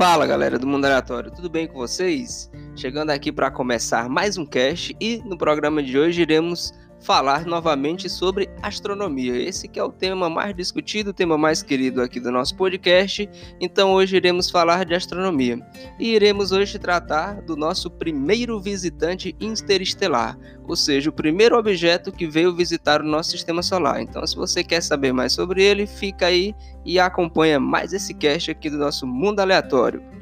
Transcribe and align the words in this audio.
Fala 0.00 0.26
galera 0.26 0.58
do 0.58 0.66
Mundo 0.66 0.86
Aleatório, 0.86 1.30
tudo 1.30 1.50
bem 1.50 1.66
com 1.66 1.74
vocês? 1.74 2.50
Chegando 2.74 3.10
aqui 3.10 3.30
para 3.30 3.50
começar 3.50 4.08
mais 4.08 4.38
um 4.38 4.46
cast 4.46 4.96
e 4.98 5.18
no 5.26 5.36
programa 5.36 5.82
de 5.82 5.98
hoje 5.98 6.22
iremos 6.22 6.72
falar 7.00 7.46
novamente 7.46 8.08
sobre 8.08 8.48
astronomia. 8.62 9.36
Esse 9.36 9.66
que 9.66 9.78
é 9.78 9.84
o 9.84 9.92
tema 9.92 10.28
mais 10.28 10.54
discutido, 10.54 11.10
o 11.10 11.14
tema 11.14 11.36
mais 11.38 11.62
querido 11.62 12.02
aqui 12.02 12.20
do 12.20 12.30
nosso 12.30 12.54
podcast. 12.54 13.28
Então 13.60 13.92
hoje 13.92 14.16
iremos 14.16 14.50
falar 14.50 14.84
de 14.84 14.94
astronomia. 14.94 15.58
E 15.98 16.14
iremos 16.14 16.52
hoje 16.52 16.78
tratar 16.78 17.40
do 17.42 17.56
nosso 17.56 17.90
primeiro 17.90 18.60
visitante 18.60 19.34
interestelar, 19.40 20.38
ou 20.66 20.76
seja, 20.76 21.10
o 21.10 21.12
primeiro 21.12 21.58
objeto 21.58 22.12
que 22.12 22.26
veio 22.26 22.54
visitar 22.54 23.00
o 23.00 23.06
nosso 23.06 23.30
sistema 23.30 23.62
solar. 23.62 24.00
Então 24.00 24.26
se 24.26 24.36
você 24.36 24.62
quer 24.62 24.82
saber 24.82 25.12
mais 25.12 25.32
sobre 25.32 25.62
ele, 25.62 25.86
fica 25.86 26.26
aí 26.26 26.54
e 26.84 26.98
acompanha 26.98 27.58
mais 27.58 27.92
esse 27.92 28.14
cast 28.14 28.50
aqui 28.50 28.68
do 28.68 28.78
nosso 28.78 29.06
Mundo 29.06 29.40
Aleatório. 29.40 30.19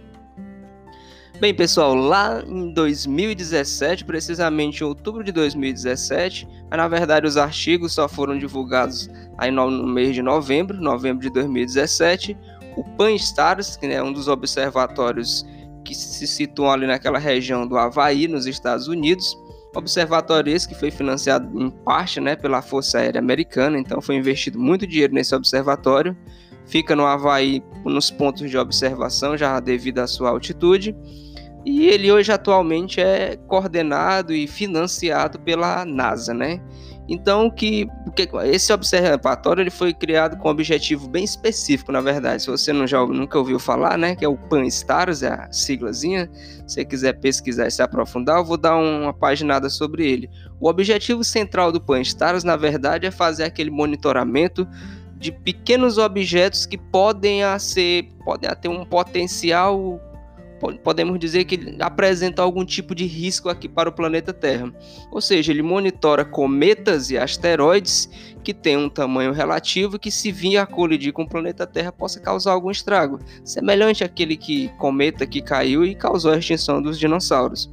Bem, 1.41 1.55
pessoal, 1.55 1.95
lá 1.95 2.43
em 2.45 2.73
2017, 2.73 4.05
precisamente 4.05 4.81
em 4.81 4.85
outubro 4.85 5.23
de 5.23 5.31
2017, 5.31 6.49
mas 6.69 6.77
na 6.77 6.89
verdade 6.89 7.29
os 7.29 7.37
artigos 7.37 7.93
só 7.93 8.09
foram 8.09 8.37
divulgados 8.37 9.09
aí 9.37 9.49
no, 9.49 9.71
mês 9.87 10.17
de 10.17 10.21
novembro, 10.21 10.81
novembro 10.81 11.23
de 11.23 11.31
2017, 11.31 12.37
o 12.77 12.83
Pan-STARRS, 12.83 13.77
que 13.77 13.87
é 13.87 14.03
um 14.03 14.13
dos 14.13 14.27
observatórios 14.27 15.47
que 15.85 15.95
se 15.95 16.27
situam 16.27 16.73
ali 16.73 16.89
naquela 16.89 17.21
região 17.21 17.69
do 17.69 17.79
Havaí, 17.79 18.27
nos 18.27 18.47
Estados 18.47 18.89
Unidos, 18.89 19.39
observatório 19.77 20.53
esse 20.53 20.67
que 20.67 20.75
foi 20.75 20.91
financiado 20.91 21.49
em 21.57 21.71
parte 21.71 22.21
né, 22.21 22.35
pela 22.35 22.61
Força 22.61 22.99
Aérea 22.99 23.21
Americana, 23.21 23.79
então 23.79 24.01
foi 24.01 24.17
investido 24.17 24.59
muito 24.59 24.89
dinheiro 24.89 25.15
nesse 25.15 25.37
observatório, 25.37 26.17
fica 26.67 26.97
no 26.97 27.07
Havaí 27.07 27.63
nos 27.85 28.11
pontos 28.11 28.51
de 28.51 28.59
observação, 28.59 29.37
já 29.37 29.61
devido 29.61 30.01
à 30.01 30.07
sua 30.09 30.31
altitude, 30.31 30.97
e 31.65 31.87
ele 31.87 32.11
hoje 32.11 32.33
atualmente 32.33 33.01
é 33.01 33.37
coordenado 33.47 34.33
e 34.33 34.47
financiado 34.47 35.39
pela 35.41 35.85
NASA, 35.85 36.33
né? 36.33 36.61
Então 37.09 37.51
que, 37.51 37.87
que 38.15 38.29
esse 38.45 38.71
observatório 38.71 39.63
ele 39.63 39.71
foi 39.71 39.95
criado 39.95 40.37
com 40.37 40.49
um 40.49 40.51
objetivo 40.51 41.09
bem 41.09 41.25
específico, 41.25 41.91
na 41.91 42.03
verdade. 42.03 42.43
Se 42.43 42.51
você 42.51 42.71
não 42.71 42.87
já 42.87 43.05
nunca 43.07 43.39
ouviu 43.39 43.59
falar, 43.59 43.97
né, 43.97 44.15
que 44.15 44.25
é 44.25 44.29
o 44.29 44.37
Pan-STARRS, 44.37 45.23
é 45.23 45.29
a 45.29 45.51
siglazinha. 45.51 46.31
Se 46.67 46.75
você 46.75 46.85
quiser 46.85 47.15
pesquisar 47.15 47.67
e 47.67 47.71
se 47.71 47.81
aprofundar, 47.81 48.37
eu 48.39 48.45
vou 48.45 48.59
dar 48.59 48.77
uma 48.77 49.15
paginada 49.15 49.71
sobre 49.71 50.07
ele. 50.07 50.29
O 50.61 50.69
objetivo 50.69 51.25
central 51.25 51.73
do 51.73 51.81
Pan-STARRS, 51.81 52.45
na 52.45 52.57
verdade, 52.57 53.07
é 53.07 53.11
fazer 53.11 53.45
aquele 53.45 53.71
monitoramento 53.71 54.69
de 55.17 55.33
pequenos 55.33 55.97
objetos 55.97 56.67
que 56.67 56.77
podem 56.77 57.41
ser 57.59 58.09
podem 58.25 58.51
ter 58.55 58.69
um 58.69 58.85
potencial 58.85 59.99
podemos 60.83 61.19
dizer 61.19 61.45
que 61.45 61.77
apresenta 61.81 62.43
algum 62.43 62.65
tipo 62.65 62.95
de 62.95 63.05
risco 63.07 63.49
aqui 63.49 63.69
para 63.69 63.89
o 63.89 63.93
planeta 63.93 64.33
Terra. 64.33 64.73
Ou 65.11 65.21
seja, 65.21 65.53
ele 65.53 65.63
monitora 65.63 66.25
cometas 66.25 67.11
e 67.11 67.19
asteroides 67.19 68.09
que 68.43 68.53
têm 68.55 68.77
um 68.77 68.89
tamanho 68.89 69.33
relativo 69.33 69.99
que, 69.99 70.11
se 70.11 70.33
vir 70.33 70.57
a 70.57 70.67
colidir 70.67 71.13
com 71.13 71.23
o 71.23 71.29
planeta 71.29 71.67
Terra, 71.67 71.93
possa 71.93 72.21
causar 72.21 72.53
algum 72.53 72.71
estrago, 72.71 73.19
semelhante 73.45 74.05
àquele 74.05 74.37
que 74.37 74.69
cometa 74.79 75.27
que 75.27 75.43
caiu 75.43 75.85
e 75.85 75.95
causou 75.95 76.33
a 76.33 76.39
extinção 76.39 76.81
dos 76.81 76.99
dinossauros. 76.99 77.71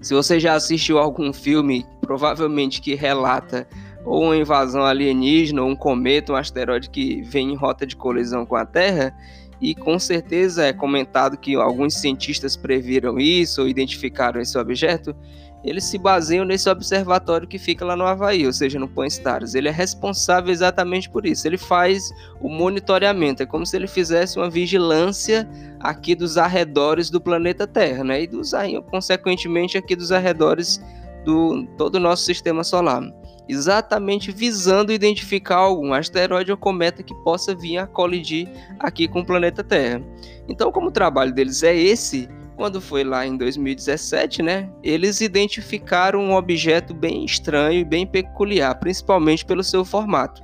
Se 0.00 0.14
você 0.14 0.40
já 0.40 0.54
assistiu 0.54 0.98
algum 0.98 1.32
filme, 1.32 1.84
provavelmente 2.00 2.80
que 2.80 2.94
relata 2.94 3.68
ou 4.04 4.24
uma 4.24 4.36
invasão 4.36 4.82
alienígena, 4.82 5.62
ou 5.62 5.68
um 5.68 5.76
cometa, 5.76 6.32
um 6.32 6.36
asteroide 6.36 6.88
que 6.88 7.22
vem 7.22 7.52
em 7.52 7.56
rota 7.56 7.86
de 7.86 7.96
colisão 7.96 8.46
com 8.46 8.56
a 8.56 8.64
Terra, 8.64 9.14
e 9.60 9.74
com 9.74 9.98
certeza 9.98 10.64
é 10.64 10.72
comentado 10.72 11.36
que 11.36 11.54
alguns 11.54 11.94
cientistas 11.94 12.56
previram 12.56 13.18
isso 13.18 13.62
ou 13.62 13.68
identificaram 13.68 14.40
esse 14.40 14.56
objeto, 14.58 15.14
eles 15.62 15.84
se 15.84 15.98
baseiam 15.98 16.44
nesse 16.44 16.70
observatório 16.70 17.46
que 17.46 17.58
fica 17.58 17.84
lá 17.84 17.94
no 17.94 18.06
Havaí, 18.06 18.46
ou 18.46 18.52
seja, 18.52 18.78
no 18.78 18.88
Point 18.88 19.12
Stars. 19.12 19.54
Ele 19.54 19.68
é 19.68 19.70
responsável 19.70 20.50
exatamente 20.50 21.10
por 21.10 21.26
isso. 21.26 21.46
Ele 21.46 21.58
faz 21.58 22.10
o 22.40 22.48
monitoramento, 22.48 23.42
é 23.42 23.46
como 23.46 23.66
se 23.66 23.76
ele 23.76 23.86
fizesse 23.86 24.38
uma 24.38 24.48
vigilância 24.48 25.46
aqui 25.78 26.14
dos 26.14 26.38
arredores 26.38 27.10
do 27.10 27.20
planeta 27.20 27.66
Terra, 27.66 28.02
né? 28.02 28.22
E 28.22 28.26
dos 28.26 28.52
consequentemente 28.90 29.76
aqui 29.76 29.94
dos 29.94 30.10
arredores 30.10 30.82
do 31.26 31.66
todo 31.76 31.96
o 31.96 32.00
nosso 32.00 32.24
sistema 32.24 32.64
solar 32.64 33.02
exatamente 33.48 34.30
visando 34.30 34.92
identificar 34.92 35.56
algum 35.56 35.92
asteroide 35.92 36.50
ou 36.50 36.56
cometa 36.56 37.02
que 37.02 37.14
possa 37.22 37.54
vir 37.54 37.78
a 37.78 37.86
colidir 37.86 38.48
aqui 38.78 39.08
com 39.08 39.20
o 39.20 39.26
planeta 39.26 39.64
Terra. 39.64 40.02
Então, 40.48 40.70
como 40.70 40.88
o 40.88 40.92
trabalho 40.92 41.32
deles 41.32 41.62
é 41.62 41.74
esse, 41.74 42.28
quando 42.60 42.78
foi 42.78 43.04
lá 43.04 43.26
em 43.26 43.38
2017, 43.38 44.42
né, 44.42 44.68
eles 44.82 45.22
identificaram 45.22 46.20
um 46.20 46.34
objeto 46.34 46.92
bem 46.92 47.24
estranho 47.24 47.80
e 47.80 47.84
bem 47.84 48.06
peculiar, 48.06 48.74
principalmente 48.74 49.46
pelo 49.46 49.64
seu 49.64 49.82
formato. 49.82 50.42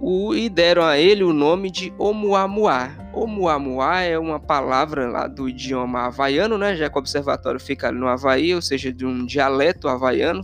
O, 0.00 0.34
e 0.34 0.48
deram 0.48 0.82
a 0.82 0.98
ele 0.98 1.22
o 1.22 1.32
nome 1.32 1.70
de 1.70 1.94
Oumuamua. 1.96 2.90
Oumuamua 3.14 4.00
é 4.00 4.18
uma 4.18 4.40
palavra 4.40 5.08
lá 5.08 5.26
do 5.26 5.48
idioma 5.48 6.06
havaiano, 6.06 6.58
né, 6.58 6.74
já 6.74 6.90
que 6.90 6.96
o 6.96 6.98
observatório 6.98 7.60
fica 7.60 7.92
no 7.92 8.08
Havaí, 8.08 8.52
ou 8.52 8.60
seja, 8.60 8.92
de 8.92 9.06
um 9.06 9.24
dialeto 9.24 9.88
havaiano, 9.88 10.42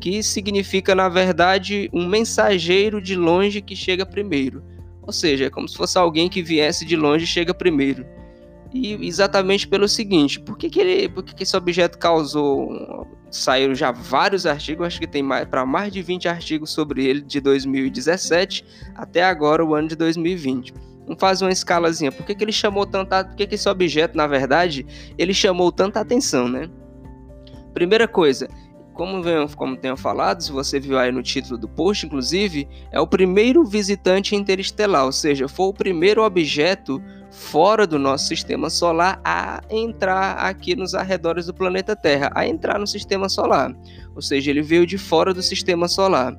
que 0.00 0.22
significa, 0.22 0.94
na 0.94 1.08
verdade, 1.08 1.90
um 1.92 2.06
mensageiro 2.06 3.00
de 3.00 3.14
longe 3.14 3.60
que 3.60 3.76
chega 3.76 4.06
primeiro. 4.06 4.64
Ou 5.02 5.12
seja, 5.12 5.46
é 5.46 5.50
como 5.50 5.68
se 5.68 5.76
fosse 5.76 5.98
alguém 5.98 6.28
que 6.28 6.42
viesse 6.42 6.84
de 6.84 6.96
longe 6.96 7.24
e 7.24 7.28
chega 7.28 7.52
primeiro. 7.52 8.06
E 8.72 8.94
exatamente 9.06 9.66
pelo 9.66 9.88
seguinte, 9.88 10.38
por 10.38 10.56
que, 10.56 10.70
que, 10.70 10.80
ele, 10.80 11.08
por 11.08 11.24
que, 11.24 11.34
que 11.34 11.42
esse 11.42 11.56
objeto 11.56 11.98
causou. 11.98 13.06
Saíram 13.30 13.76
já 13.76 13.92
vários 13.92 14.44
artigos, 14.44 14.86
acho 14.86 14.98
que 14.98 15.06
tem 15.06 15.24
para 15.48 15.64
mais 15.64 15.92
de 15.92 16.02
20 16.02 16.26
artigos 16.26 16.70
sobre 16.70 17.06
ele 17.06 17.20
de 17.20 17.40
2017 17.40 18.64
até 18.96 19.22
agora, 19.22 19.64
o 19.64 19.72
ano 19.72 19.86
de 19.86 19.94
2020. 19.94 20.74
Vamos 21.04 21.20
fazer 21.20 21.44
uma 21.44 21.52
escalazinha. 21.52 22.10
Por 22.10 22.26
que, 22.26 22.34
que 22.34 22.42
ele 22.42 22.52
chamou 22.52 22.86
tanta. 22.86 23.24
Por 23.24 23.36
que, 23.36 23.46
que 23.46 23.54
esse 23.54 23.68
objeto, 23.68 24.16
na 24.16 24.26
verdade, 24.26 24.86
ele 25.16 25.34
chamou 25.34 25.70
tanta 25.70 26.00
atenção, 26.00 26.48
né? 26.48 26.68
Primeira 27.72 28.08
coisa, 28.08 28.48
como, 29.00 29.22
como 29.56 29.76
tenho 29.78 29.96
falado, 29.96 30.42
se 30.42 30.52
você 30.52 30.78
viu 30.78 30.98
aí 30.98 31.10
no 31.10 31.22
título 31.22 31.56
do 31.56 31.66
post, 31.66 32.04
inclusive, 32.04 32.68
é 32.92 33.00
o 33.00 33.06
primeiro 33.06 33.64
visitante 33.64 34.36
interestelar, 34.36 35.06
ou 35.06 35.12
seja, 35.12 35.48
foi 35.48 35.68
o 35.68 35.72
primeiro 35.72 36.22
objeto 36.22 37.02
fora 37.30 37.86
do 37.86 37.98
nosso 37.98 38.26
sistema 38.26 38.68
solar 38.68 39.18
a 39.24 39.62
entrar 39.70 40.32
aqui 40.32 40.76
nos 40.76 40.94
arredores 40.94 41.46
do 41.46 41.54
planeta 41.54 41.96
Terra, 41.96 42.30
a 42.34 42.46
entrar 42.46 42.78
no 42.78 42.86
sistema 42.86 43.26
solar. 43.30 43.74
Ou 44.14 44.20
seja, 44.20 44.50
ele 44.50 44.60
veio 44.60 44.84
de 44.84 44.98
fora 44.98 45.32
do 45.32 45.42
sistema 45.42 45.88
solar. 45.88 46.36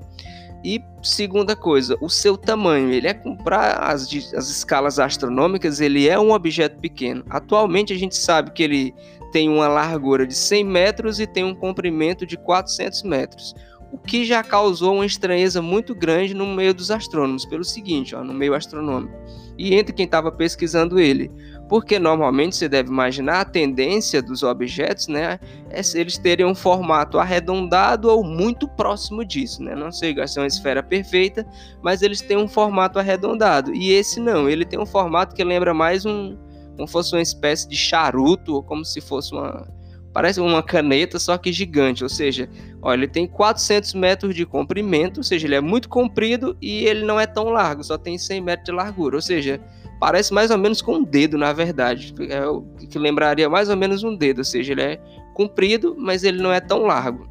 E 0.64 0.80
segunda 1.02 1.56
coisa, 1.56 1.98
o 2.00 2.10
seu 2.10 2.38
tamanho, 2.38 2.92
ele 2.92 3.08
é 3.08 3.16
para 3.44 3.88
as, 3.88 4.04
as 4.36 4.50
escalas 4.52 5.00
astronômicas, 5.00 5.82
ele 5.82 6.08
é 6.08 6.20
um 6.20 6.32
objeto 6.32 6.80
pequeno. 6.80 7.26
Atualmente 7.28 7.92
a 7.92 7.98
gente 7.98 8.16
sabe 8.16 8.52
que 8.52 8.62
ele 8.62 8.94
tem 9.32 9.50
uma 9.50 9.68
largura 9.68 10.28
de 10.28 10.36
100 10.36 10.64
metros 10.64 11.20
e 11.20 11.28
tem 11.28 11.44
um 11.44 11.56
comprimento 11.56 12.26
de 12.26 12.38
400 12.38 13.04
metros, 13.04 13.54
o 13.92 13.98
que 13.98 14.24
já 14.24 14.42
causou 14.42 14.96
uma 14.96 15.06
estranheza 15.06 15.62
muito 15.62 15.94
grande 15.94 16.34
no 16.34 16.48
meio 16.48 16.74
dos 16.74 16.90
astrônomos, 16.90 17.46
pelo 17.46 17.64
seguinte, 17.64 18.16
ó, 18.16 18.24
no 18.24 18.34
meio 18.34 18.54
astronômico, 18.54 19.14
e 19.58 19.76
entre 19.76 19.94
quem 19.94 20.06
estava 20.06 20.32
pesquisando 20.32 20.98
ele, 20.98 21.30
porque 21.68 22.00
normalmente 22.00 22.56
você 22.56 22.70
deve 22.70 22.90
imaginar 22.90 23.42
a 23.42 23.46
tendência 23.46 24.22
dos 24.22 24.44
objetos, 24.44 25.08
né, 25.08 25.40
é 25.70 25.84
se 25.84 26.00
eles 26.00 26.18
terem 26.18 26.46
um 26.46 26.56
formato 26.56 27.20
arredondado 27.20 28.10
ou 28.10 28.24
muito 28.24 28.68
próximo 28.68 29.26
disso, 29.26 29.62
né, 29.62 29.76
não 29.76 29.92
sei 29.92 30.16
se 30.26 30.40
é 30.40 30.42
uma 30.42 30.48
esfera 30.48 30.82
perfeita, 30.82 31.46
mas 31.82 32.02
eles 32.02 32.22
têm 32.22 32.38
um 32.38 32.48
formato 32.48 32.98
arredondado, 32.98 33.74
e 33.76 33.92
esse 33.92 34.22
não, 34.22 34.50
ele 34.50 34.64
tem 34.64 34.80
um 34.80 34.86
formato 34.86 35.36
que 35.36 35.44
lembra 35.44 35.74
mais 35.74 36.06
um 36.06 36.38
como 36.82 36.88
fosse 36.88 37.14
uma 37.14 37.22
espécie 37.22 37.68
de 37.68 37.76
charuto, 37.76 38.56
ou 38.56 38.64
como 38.64 38.84
se 38.84 39.00
fosse 39.00 39.34
uma. 39.34 39.68
Parece 40.12 40.42
uma 40.42 40.62
caneta, 40.62 41.20
só 41.20 41.38
que 41.38 41.54
gigante. 41.54 42.04
Ou 42.04 42.10
seja, 42.10 42.50
ó, 42.82 42.94
ele 42.94 43.08
tem 43.08 43.28
400 43.28 43.94
metros 43.94 44.36
de 44.36 44.46
comprimento, 44.46 45.20
ou 45.20 45.24
seja, 45.24 45.48
ele 45.48 45.56
é 45.56 45.62
muito 45.62 45.88
comprido 45.88 46.58
e 46.62 46.86
ele 46.86 47.06
não 47.06 47.20
é 47.20 47.26
tão 47.26 47.46
largo, 47.50 47.84
só 47.84 47.98
tem 47.98 48.18
100 48.18 48.42
metros 48.42 48.66
de 48.66 48.72
largura. 48.72 49.16
Ou 49.16 49.22
seja, 49.22 49.62
parece 50.00 50.34
mais 50.34 50.52
ou 50.52 50.58
menos 50.58 50.82
com 50.82 50.96
um 50.96 51.04
dedo, 51.04 51.38
na 51.38 51.54
verdade. 51.54 52.14
É 52.30 52.46
o 52.46 52.62
que 52.90 53.00
lembraria 53.00 53.48
mais 53.48 53.70
ou 53.70 53.78
menos 53.78 54.04
um 54.04 54.16
dedo, 54.16 54.40
ou 54.40 54.44
seja, 54.44 54.74
ele 54.74 54.82
é 54.82 55.02
comprido, 55.34 55.96
mas 55.98 56.24
ele 56.24 56.42
não 56.42 56.52
é 56.52 56.60
tão 56.60 56.80
largo. 56.80 57.30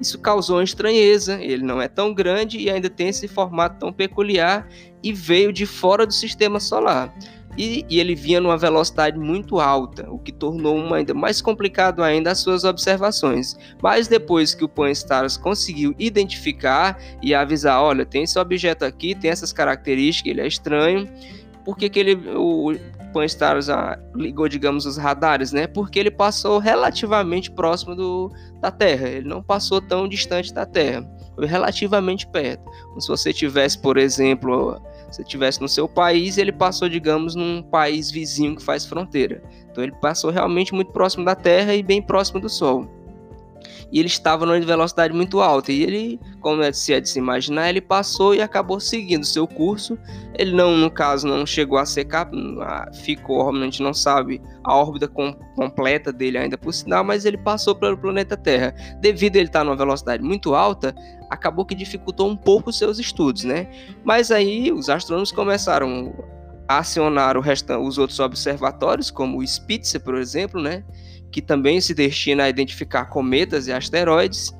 Isso 0.00 0.18
causou 0.18 0.56
uma 0.56 0.64
estranheza, 0.64 1.40
ele 1.40 1.62
não 1.64 1.80
é 1.80 1.88
tão 1.88 2.12
grande 2.12 2.58
e 2.58 2.68
ainda 2.68 2.90
tem 2.90 3.08
esse 3.08 3.26
formato 3.26 3.78
tão 3.78 3.92
peculiar 3.92 4.68
e 5.02 5.12
veio 5.12 5.52
de 5.52 5.64
fora 5.64 6.06
do 6.06 6.12
sistema 6.12 6.60
solar 6.60 7.14
e, 7.58 7.84
e, 7.90 7.98
ele 7.98 8.14
vinha 8.14 8.40
numa 8.40 8.56
velocidade 8.56 9.18
muito 9.18 9.58
alta, 9.58 10.08
o 10.10 10.18
que 10.18 10.30
tornou 10.30 10.76
uma 10.76 10.96
ainda 10.96 11.12
mais 11.12 11.42
complicado 11.42 12.02
ainda 12.02 12.30
as 12.30 12.38
suas 12.38 12.62
observações. 12.62 13.56
Mas 13.82 14.06
depois 14.06 14.54
que 14.54 14.64
o 14.64 14.68
Pan 14.68 14.90
Stars 14.92 15.36
conseguiu 15.36 15.94
identificar 15.98 16.96
e 17.20 17.34
avisar, 17.34 17.82
olha, 17.82 18.06
tem 18.06 18.22
esse 18.22 18.38
objeto 18.38 18.84
aqui, 18.84 19.14
tem 19.14 19.30
essas 19.30 19.52
características, 19.52 20.30
ele 20.30 20.40
é 20.40 20.46
estranho, 20.46 21.08
por 21.64 21.76
que, 21.76 21.88
que 21.88 21.98
ele, 21.98 22.14
o 22.36 22.72
Japan 23.08 23.24
Stars 23.24 23.68
ah, 23.68 23.98
ligou, 24.14 24.48
digamos, 24.48 24.86
os 24.86 24.96
radares, 24.96 25.50
né? 25.52 25.66
Porque 25.66 25.98
ele 25.98 26.10
passou 26.10 26.58
relativamente 26.58 27.50
próximo 27.50 27.94
do, 27.94 28.32
da 28.60 28.70
Terra. 28.70 29.08
Ele 29.08 29.28
não 29.28 29.42
passou 29.42 29.80
tão 29.80 30.06
distante 30.06 30.52
da 30.52 30.64
Terra. 30.64 31.08
Relativamente 31.46 32.26
perto. 32.26 32.64
Como 32.88 33.00
se 33.00 33.08
você 33.08 33.32
tivesse, 33.32 33.78
por 33.78 33.96
exemplo, 33.96 34.80
se 35.10 35.22
tivesse 35.24 35.60
no 35.60 35.68
seu 35.68 35.88
país, 35.88 36.38
ele 36.38 36.52
passou, 36.52 36.88
digamos, 36.88 37.34
num 37.34 37.62
país 37.62 38.10
vizinho 38.10 38.56
que 38.56 38.62
faz 38.62 38.84
fronteira. 38.84 39.42
Então 39.70 39.84
ele 39.84 39.94
passou 40.00 40.30
realmente 40.30 40.74
muito 40.74 40.92
próximo 40.92 41.24
da 41.24 41.34
Terra 41.34 41.74
e 41.74 41.82
bem 41.82 42.02
próximo 42.02 42.40
do 42.40 42.48
Sol 42.48 42.97
e 43.90 43.98
ele 43.98 44.08
estava 44.08 44.44
numa 44.44 44.60
velocidade 44.60 45.14
muito 45.14 45.40
alta. 45.40 45.72
E 45.72 45.82
ele, 45.82 46.20
como 46.40 46.62
é 46.62 46.70
de 46.70 46.76
se, 46.76 46.92
é 46.92 47.00
de 47.00 47.08
se 47.08 47.18
imaginar, 47.18 47.68
ele 47.68 47.80
passou 47.80 48.34
e 48.34 48.42
acabou 48.42 48.78
seguindo 48.78 49.24
seu 49.24 49.46
curso. 49.46 49.98
Ele 50.34 50.52
não, 50.52 50.76
no 50.76 50.90
caso, 50.90 51.26
não 51.26 51.46
chegou 51.46 51.78
a 51.78 51.86
secar, 51.86 52.30
ficou, 53.02 53.48
a 53.48 53.64
gente 53.64 53.82
não 53.82 53.94
sabe 53.94 54.42
a 54.62 54.76
órbita 54.76 55.08
com, 55.08 55.32
completa 55.54 56.12
dele 56.12 56.38
ainda 56.38 56.58
por 56.58 56.72
sinal, 56.72 57.02
mas 57.02 57.24
ele 57.24 57.38
passou 57.38 57.74
pelo 57.74 57.96
planeta 57.96 58.36
Terra. 58.36 58.74
Devido 59.00 59.36
a 59.36 59.38
ele 59.38 59.48
estar 59.48 59.64
numa 59.64 59.76
velocidade 59.76 60.22
muito 60.22 60.54
alta, 60.54 60.94
acabou 61.30 61.64
que 61.64 61.74
dificultou 61.74 62.28
um 62.28 62.36
pouco 62.36 62.70
os 62.70 62.78
seus 62.78 62.98
estudos, 62.98 63.44
né? 63.44 63.68
Mas 64.04 64.30
aí 64.30 64.70
os 64.70 64.88
astrônomos 64.88 65.32
começaram 65.32 66.14
a 66.68 66.78
acionar 66.78 67.38
o 67.38 67.40
restante, 67.40 67.86
os 67.86 67.96
outros 67.96 68.20
observatórios, 68.20 69.10
como 69.10 69.38
o 69.38 69.46
Spitzer, 69.46 70.02
por 70.02 70.16
exemplo, 70.16 70.60
né? 70.60 70.84
Que 71.30 71.42
também 71.42 71.80
se 71.80 71.94
destina 71.94 72.44
a 72.44 72.48
identificar 72.48 73.06
cometas 73.06 73.66
e 73.66 73.72
asteroides. 73.72 74.54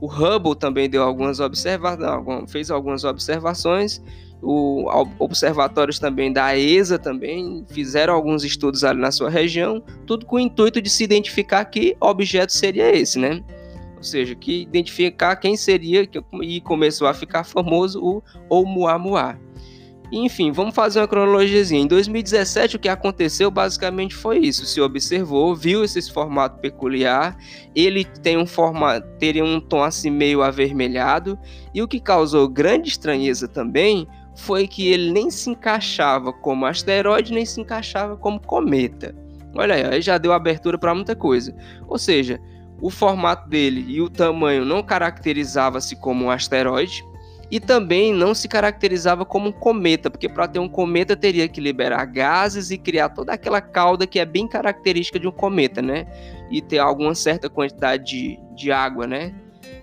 O 0.00 0.06
Hubble 0.06 0.54
também 0.54 0.88
deu 0.88 1.02
algumas 1.02 1.40
observações, 1.40 2.50
fez 2.50 2.70
algumas 2.70 3.04
observações. 3.04 4.02
O 4.42 4.84
observatórios 5.18 5.98
também 5.98 6.30
da 6.30 6.56
ESA 6.58 6.98
também 6.98 7.64
fizeram 7.70 8.12
alguns 8.12 8.44
estudos 8.44 8.84
ali 8.84 9.00
na 9.00 9.10
sua 9.10 9.30
região, 9.30 9.82
tudo 10.06 10.26
com 10.26 10.36
o 10.36 10.40
intuito 10.40 10.82
de 10.82 10.90
se 10.90 11.02
identificar 11.02 11.64
que 11.64 11.96
objeto 11.98 12.52
seria 12.52 12.94
esse, 12.94 13.18
né? 13.18 13.42
Ou 13.96 14.02
seja, 14.02 14.34
que 14.34 14.60
identificar 14.60 15.36
quem 15.36 15.56
seria 15.56 16.06
e 16.42 16.60
começou 16.60 17.08
a 17.08 17.14
ficar 17.14 17.44
famoso 17.44 17.98
o 18.04 18.22
Oumuamua. 18.50 19.38
Enfim, 20.16 20.52
vamos 20.52 20.76
fazer 20.76 21.00
uma 21.00 21.08
cronologia. 21.08 21.76
Em 21.76 21.88
2017, 21.88 22.76
o 22.76 22.78
que 22.78 22.88
aconteceu 22.88 23.50
basicamente 23.50 24.14
foi 24.14 24.38
isso. 24.38 24.64
Se 24.64 24.80
observou, 24.80 25.56
viu 25.56 25.82
esse 25.82 26.12
formato 26.12 26.60
peculiar. 26.60 27.36
Ele 27.74 28.04
tem 28.04 28.38
um 28.38 28.46
formato, 28.46 29.08
teria 29.18 29.44
um 29.44 29.60
tom 29.60 29.82
assim 29.82 30.10
meio 30.10 30.40
avermelhado. 30.40 31.36
E 31.74 31.82
o 31.82 31.88
que 31.88 31.98
causou 31.98 32.48
grande 32.48 32.90
estranheza 32.90 33.48
também 33.48 34.06
foi 34.36 34.68
que 34.68 34.86
ele 34.86 35.10
nem 35.10 35.30
se 35.30 35.50
encaixava 35.50 36.32
como 36.32 36.64
asteroide, 36.64 37.32
nem 37.32 37.44
se 37.44 37.60
encaixava 37.60 38.16
como 38.16 38.38
cometa. 38.38 39.12
Olha 39.56 39.74
aí, 39.74 39.84
aí 39.84 40.00
já 40.00 40.16
deu 40.16 40.32
abertura 40.32 40.78
para 40.78 40.94
muita 40.94 41.16
coisa. 41.16 41.52
Ou 41.88 41.98
seja, 41.98 42.38
o 42.80 42.88
formato 42.88 43.48
dele 43.48 43.84
e 43.88 44.00
o 44.00 44.08
tamanho 44.08 44.64
não 44.64 44.80
caracterizava-se 44.80 45.96
como 45.96 46.26
um 46.26 46.30
asteroide 46.30 47.04
e 47.50 47.60
também 47.60 48.12
não 48.12 48.34
se 48.34 48.48
caracterizava 48.48 49.24
como 49.24 49.48
um 49.48 49.52
cometa, 49.52 50.10
porque 50.10 50.28
para 50.28 50.48
ter 50.48 50.58
um 50.58 50.68
cometa 50.68 51.16
teria 51.16 51.48
que 51.48 51.60
liberar 51.60 52.04
gases 52.06 52.70
e 52.70 52.78
criar 52.78 53.10
toda 53.10 53.32
aquela 53.32 53.60
cauda 53.60 54.06
que 54.06 54.18
é 54.18 54.24
bem 54.24 54.48
característica 54.48 55.18
de 55.18 55.28
um 55.28 55.32
cometa, 55.32 55.82
né? 55.82 56.06
E 56.50 56.60
ter 56.60 56.78
alguma 56.78 57.14
certa 57.14 57.48
quantidade 57.48 58.04
de, 58.04 58.38
de 58.54 58.72
água, 58.72 59.06
né? 59.06 59.34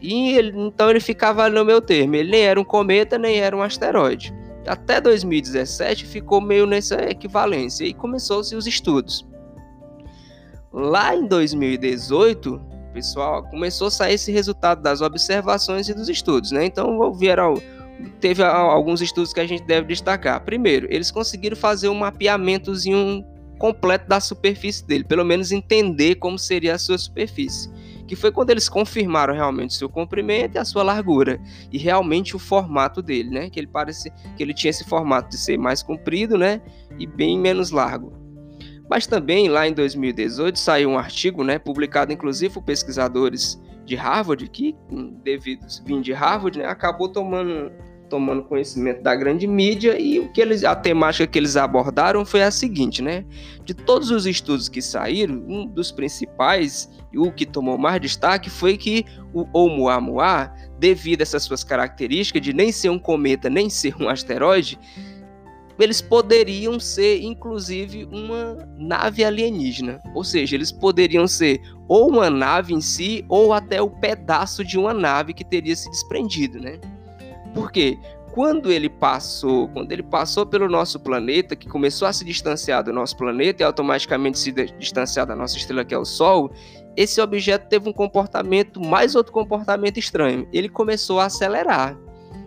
E 0.01 0.35
ele, 0.35 0.57
então 0.57 0.89
ele 0.89 0.99
ficava 0.99 1.49
no 1.49 1.63
meu 1.63 1.81
termo, 1.81 2.15
ele 2.15 2.31
nem 2.31 2.41
era 2.41 2.59
um 2.59 2.63
cometa, 2.63 3.17
nem 3.17 3.37
era 3.37 3.55
um 3.55 3.61
asteroide. 3.61 4.33
Até 4.65 5.01
2017 5.01 6.05
ficou 6.05 6.39
meio 6.39 6.65
nessa 6.65 6.95
equivalência 7.09 7.85
e 7.85 7.93
começou-se 7.93 8.55
os 8.55 8.67
estudos. 8.67 9.27
Lá 10.71 11.15
em 11.15 11.27
2018, 11.27 12.61
pessoal, 12.91 13.43
começou 13.43 13.87
a 13.87 13.91
sair 13.91 14.13
esse 14.15 14.31
resultado 14.31 14.81
das 14.81 15.01
observações 15.01 15.89
e 15.89 15.93
dos 15.93 16.09
estudos, 16.09 16.51
né? 16.51 16.65
Então 16.65 17.13
vieram 17.13 17.55
teve 18.19 18.43
alguns 18.43 19.01
estudos 19.01 19.33
que 19.33 19.39
a 19.39 19.45
gente 19.45 19.63
deve 19.63 19.87
destacar. 19.87 20.43
Primeiro, 20.43 20.87
eles 20.89 21.11
conseguiram 21.11 21.55
fazer 21.55 21.89
um 21.89 21.95
mapeamentozinho 21.95 23.23
completo 23.59 24.07
da 24.07 24.19
superfície 24.19 24.85
dele, 24.85 25.03
pelo 25.03 25.23
menos 25.23 25.51
entender 25.51 26.15
como 26.15 26.39
seria 26.39 26.73
a 26.73 26.79
sua 26.79 26.97
superfície, 26.97 27.69
que 28.07 28.15
foi 28.15 28.31
quando 28.31 28.49
eles 28.49 28.67
confirmaram 28.67 29.35
realmente 29.35 29.75
seu 29.75 29.87
comprimento 29.87 30.55
e 30.55 30.59
a 30.59 30.65
sua 30.65 30.81
largura 30.81 31.39
e 31.71 31.77
realmente 31.77 32.35
o 32.35 32.39
formato 32.39 33.03
dele, 33.03 33.29
né? 33.29 33.49
Que 33.49 33.59
ele 33.59 33.67
parece 33.67 34.11
que 34.35 34.41
ele 34.41 34.53
tinha 34.53 34.71
esse 34.71 34.83
formato 34.83 35.29
de 35.29 35.37
ser 35.37 35.59
mais 35.59 35.83
comprido, 35.83 36.37
né? 36.39 36.59
E 36.97 37.05
bem 37.05 37.37
menos 37.37 37.69
largo. 37.69 38.20
Mas 38.91 39.07
também 39.07 39.47
lá 39.47 39.65
em 39.65 39.71
2018 39.71 40.59
saiu 40.59 40.89
um 40.89 40.97
artigo, 40.97 41.45
né, 41.45 41.57
publicado 41.57 42.11
inclusive 42.11 42.55
por 42.55 42.61
pesquisadores 42.61 43.57
de 43.85 43.95
Harvard, 43.95 44.45
que 44.49 44.75
devido 45.23 45.65
vir 45.85 46.01
de 46.01 46.11
Harvard, 46.11 46.59
né, 46.59 46.65
acabou 46.65 47.07
tomando 47.07 47.71
tomando 48.09 48.43
conhecimento 48.43 49.01
da 49.01 49.15
grande 49.15 49.47
mídia 49.47 49.97
e 49.97 50.19
o 50.19 50.29
que 50.33 50.41
eles 50.41 50.65
a 50.65 50.75
temática 50.75 51.25
que 51.25 51.39
eles 51.39 51.55
abordaram 51.55 52.25
foi 52.25 52.43
a 52.43 52.51
seguinte, 52.51 53.01
né? 53.01 53.23
De 53.63 53.73
todos 53.73 54.11
os 54.11 54.25
estudos 54.25 54.67
que 54.67 54.81
saíram, 54.81 55.35
um 55.47 55.65
dos 55.65 55.93
principais 55.93 56.91
e 57.13 57.17
o 57.17 57.31
que 57.31 57.45
tomou 57.45 57.77
mais 57.77 58.01
destaque 58.01 58.49
foi 58.49 58.75
que 58.75 59.05
o 59.33 59.47
Oumuamua, 59.53 60.53
devido 60.77 61.21
a 61.21 61.23
essas 61.23 61.43
suas 61.43 61.63
características 61.63 62.41
de 62.41 62.51
nem 62.51 62.69
ser 62.73 62.89
um 62.89 62.99
cometa 62.99 63.49
nem 63.49 63.69
ser 63.69 63.95
um 63.97 64.09
asteroide, 64.09 64.77
eles 65.83 66.01
poderiam 66.01 66.79
ser, 66.79 67.21
inclusive, 67.21 68.05
uma 68.05 68.57
nave 68.77 69.23
alienígena. 69.23 70.01
Ou 70.13 70.23
seja, 70.23 70.55
eles 70.55 70.71
poderiam 70.71 71.27
ser 71.27 71.61
ou 71.87 72.09
uma 72.09 72.29
nave 72.29 72.73
em 72.73 72.81
si, 72.81 73.25
ou 73.27 73.53
até 73.53 73.81
o 73.81 73.89
pedaço 73.89 74.63
de 74.63 74.77
uma 74.77 74.93
nave 74.93 75.33
que 75.33 75.43
teria 75.43 75.75
se 75.75 75.89
desprendido, 75.89 76.59
né? 76.59 76.79
Por 77.53 77.71
quê? 77.71 77.97
Quando 78.33 78.71
ele 78.71 78.89
passou, 78.89 79.67
quando 79.67 79.91
ele 79.91 80.03
passou 80.03 80.45
pelo 80.45 80.69
nosso 80.69 80.97
planeta, 80.99 81.53
que 81.53 81.67
começou 81.67 82.07
a 82.07 82.13
se 82.13 82.23
distanciar 82.23 82.81
do 82.81 82.93
nosso 82.93 83.17
planeta 83.17 83.61
e 83.61 83.65
automaticamente 83.65 84.39
se 84.39 84.51
distanciar 84.51 85.27
da 85.27 85.35
nossa 85.35 85.57
estrela 85.57 85.83
que 85.83 85.93
é 85.93 85.97
o 85.97 86.05
Sol, 86.05 86.49
esse 86.95 87.19
objeto 87.19 87.67
teve 87.67 87.89
um 87.89 87.93
comportamento, 87.93 88.79
mais 88.79 89.15
outro 89.15 89.33
comportamento 89.33 89.97
estranho. 89.97 90.47
Ele 90.53 90.69
começou 90.69 91.19
a 91.19 91.25
acelerar. 91.25 91.97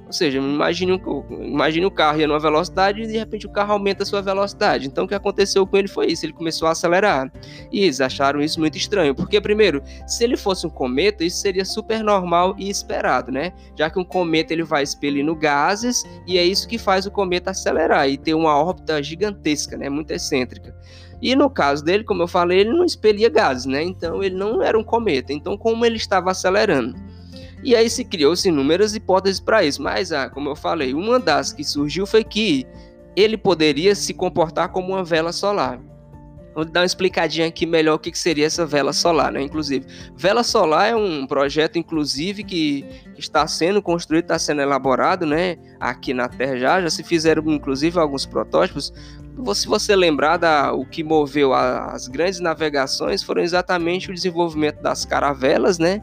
Ou 0.06 0.12
seja, 0.12 0.38
imagine, 0.38 1.00
imagine 1.30 1.86
o 1.86 1.90
carro 1.90 2.20
ia 2.20 2.26
numa 2.26 2.38
velocidade 2.38 3.02
e 3.02 3.06
de 3.06 3.16
repente 3.16 3.46
o 3.46 3.50
carro 3.50 3.72
aumenta 3.72 4.02
a 4.02 4.06
sua 4.06 4.20
velocidade. 4.20 4.86
Então 4.86 5.04
o 5.04 5.08
que 5.08 5.14
aconteceu 5.14 5.66
com 5.66 5.76
ele 5.76 5.88
foi 5.88 6.06
isso, 6.08 6.26
ele 6.26 6.32
começou 6.32 6.68
a 6.68 6.72
acelerar. 6.72 7.32
E 7.72 7.84
eles 7.84 8.00
acharam 8.00 8.40
isso 8.40 8.60
muito 8.60 8.76
estranho, 8.76 9.14
porque 9.14 9.40
primeiro, 9.40 9.82
se 10.06 10.22
ele 10.22 10.36
fosse 10.36 10.66
um 10.66 10.70
cometa, 10.70 11.24
isso 11.24 11.38
seria 11.38 11.64
super 11.64 12.02
normal 12.02 12.54
e 12.58 12.68
esperado, 12.68 13.32
né? 13.32 13.52
Já 13.76 13.88
que 13.88 13.98
um 13.98 14.04
cometa 14.04 14.52
ele 14.52 14.62
vai 14.62 14.82
expelindo 14.82 15.34
gases 15.34 16.04
e 16.26 16.36
é 16.36 16.44
isso 16.44 16.68
que 16.68 16.78
faz 16.78 17.06
o 17.06 17.10
cometa 17.10 17.50
acelerar 17.50 18.08
e 18.08 18.18
ter 18.18 18.34
uma 18.34 18.56
órbita 18.56 19.02
gigantesca, 19.02 19.76
né? 19.76 19.88
Muito 19.88 20.10
excêntrica. 20.10 20.74
E 21.22 21.34
no 21.34 21.48
caso 21.48 21.82
dele, 21.82 22.04
como 22.04 22.22
eu 22.22 22.28
falei, 22.28 22.60
ele 22.60 22.70
não 22.70 22.84
expelia 22.84 23.30
gases, 23.30 23.64
né? 23.64 23.82
Então 23.82 24.22
ele 24.22 24.36
não 24.36 24.62
era 24.62 24.78
um 24.78 24.84
cometa. 24.84 25.32
Então 25.32 25.56
como 25.56 25.86
ele 25.86 25.96
estava 25.96 26.30
acelerando? 26.30 26.94
E 27.64 27.74
aí 27.74 27.88
se 27.88 28.04
criou-se 28.04 28.46
inúmeras 28.46 28.94
hipóteses 28.94 29.40
para 29.40 29.64
isso, 29.64 29.82
mas, 29.82 30.12
ah, 30.12 30.28
como 30.28 30.50
eu 30.50 30.54
falei, 30.54 30.92
uma 30.92 31.18
das 31.18 31.50
que 31.50 31.64
surgiu 31.64 32.06
foi 32.06 32.22
que 32.22 32.66
ele 33.16 33.38
poderia 33.38 33.94
se 33.94 34.12
comportar 34.12 34.68
como 34.68 34.92
uma 34.92 35.02
vela 35.02 35.32
solar. 35.32 35.80
Vou 36.54 36.64
dar 36.64 36.80
uma 36.80 36.86
explicadinha 36.86 37.48
aqui 37.48 37.66
melhor 37.66 37.94
o 37.94 37.98
que 37.98 38.16
seria 38.16 38.46
essa 38.46 38.64
vela 38.64 38.92
solar, 38.92 39.32
né? 39.32 39.42
Inclusive, 39.42 39.84
vela 40.14 40.44
solar 40.44 40.88
é 40.88 40.94
um 40.94 41.26
projeto, 41.26 41.78
inclusive, 41.78 42.44
que 42.44 42.84
está 43.18 43.46
sendo 43.48 43.82
construído, 43.82 44.24
está 44.24 44.38
sendo 44.38 44.60
elaborado, 44.60 45.26
né? 45.26 45.56
Aqui 45.80 46.14
na 46.14 46.28
Terra 46.28 46.56
já, 46.56 46.80
já 46.82 46.90
se 46.90 47.02
fizeram, 47.02 47.42
inclusive, 47.50 47.98
alguns 47.98 48.24
protótipos. 48.24 48.92
Se 49.54 49.66
você 49.66 49.96
lembrar 49.96 50.36
da, 50.36 50.72
o 50.72 50.86
que 50.86 51.02
moveu 51.02 51.52
a, 51.52 51.86
as 51.86 52.06
grandes 52.06 52.38
navegações, 52.38 53.20
foram 53.20 53.42
exatamente 53.42 54.10
o 54.10 54.14
desenvolvimento 54.14 54.80
das 54.80 55.04
caravelas, 55.04 55.78
né? 55.80 56.02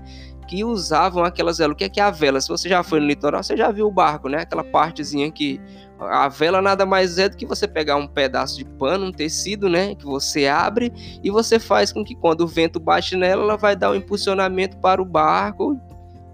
Que 0.51 0.65
usavam 0.65 1.23
aquelas 1.23 1.59
velas. 1.59 1.73
O 1.73 1.77
que 1.77 1.85
é, 1.85 1.89
que 1.89 2.01
é 2.01 2.03
a 2.03 2.11
vela? 2.11 2.41
Se 2.41 2.49
você 2.49 2.67
já 2.67 2.83
foi 2.83 2.99
no 2.99 3.07
litoral, 3.07 3.41
você 3.41 3.55
já 3.55 3.71
viu 3.71 3.87
o 3.87 3.91
barco, 3.91 4.27
né? 4.27 4.39
Aquela 4.39 4.65
partezinha 4.65 5.31
que 5.31 5.61
a 5.97 6.27
vela 6.27 6.61
nada 6.61 6.85
mais 6.85 7.17
é 7.17 7.29
do 7.29 7.37
que 7.37 7.45
você 7.45 7.65
pegar 7.65 7.95
um 7.95 8.05
pedaço 8.05 8.57
de 8.57 8.65
pano, 8.65 9.05
um 9.05 9.11
tecido, 9.13 9.69
né, 9.69 9.95
que 9.95 10.03
você 10.03 10.47
abre 10.47 10.91
e 11.23 11.29
você 11.29 11.59
faz 11.59 11.93
com 11.93 12.03
que 12.03 12.15
quando 12.15 12.41
o 12.41 12.47
vento 12.47 12.79
bate 12.79 13.15
nela, 13.15 13.43
ela 13.43 13.55
vai 13.55 13.75
dar 13.75 13.91
um 13.91 13.95
impulsionamento 13.95 14.77
para 14.77 14.99
o 14.99 15.05
barco 15.05 15.79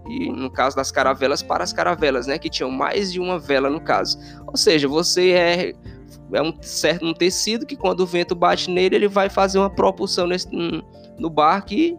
e 0.08 0.32
no 0.32 0.50
caso 0.50 0.74
das 0.74 0.90
caravelas 0.90 1.44
para 1.44 1.66
as 1.66 1.74
caravelas, 1.74 2.28
né, 2.28 2.40
que 2.40 2.50
tinham 2.50 2.72
mais 2.72 3.12
de 3.12 3.20
uma 3.20 3.38
vela 3.38 3.70
no 3.70 3.82
caso. 3.82 4.18
Ou 4.48 4.56
seja, 4.56 4.88
você 4.88 5.32
é 5.32 5.74
é 6.32 6.42
um 6.42 6.54
certo 6.62 7.06
um 7.06 7.14
tecido 7.14 7.66
que 7.66 7.76
quando 7.76 8.00
o 8.00 8.06
vento 8.06 8.34
bate 8.34 8.72
nele, 8.72 8.96
ele 8.96 9.08
vai 9.10 9.30
fazer 9.30 9.60
uma 9.60 9.70
propulsão 9.70 10.28
nesse, 10.28 10.48
no 11.20 11.30
barco 11.30 11.74
e 11.74 11.98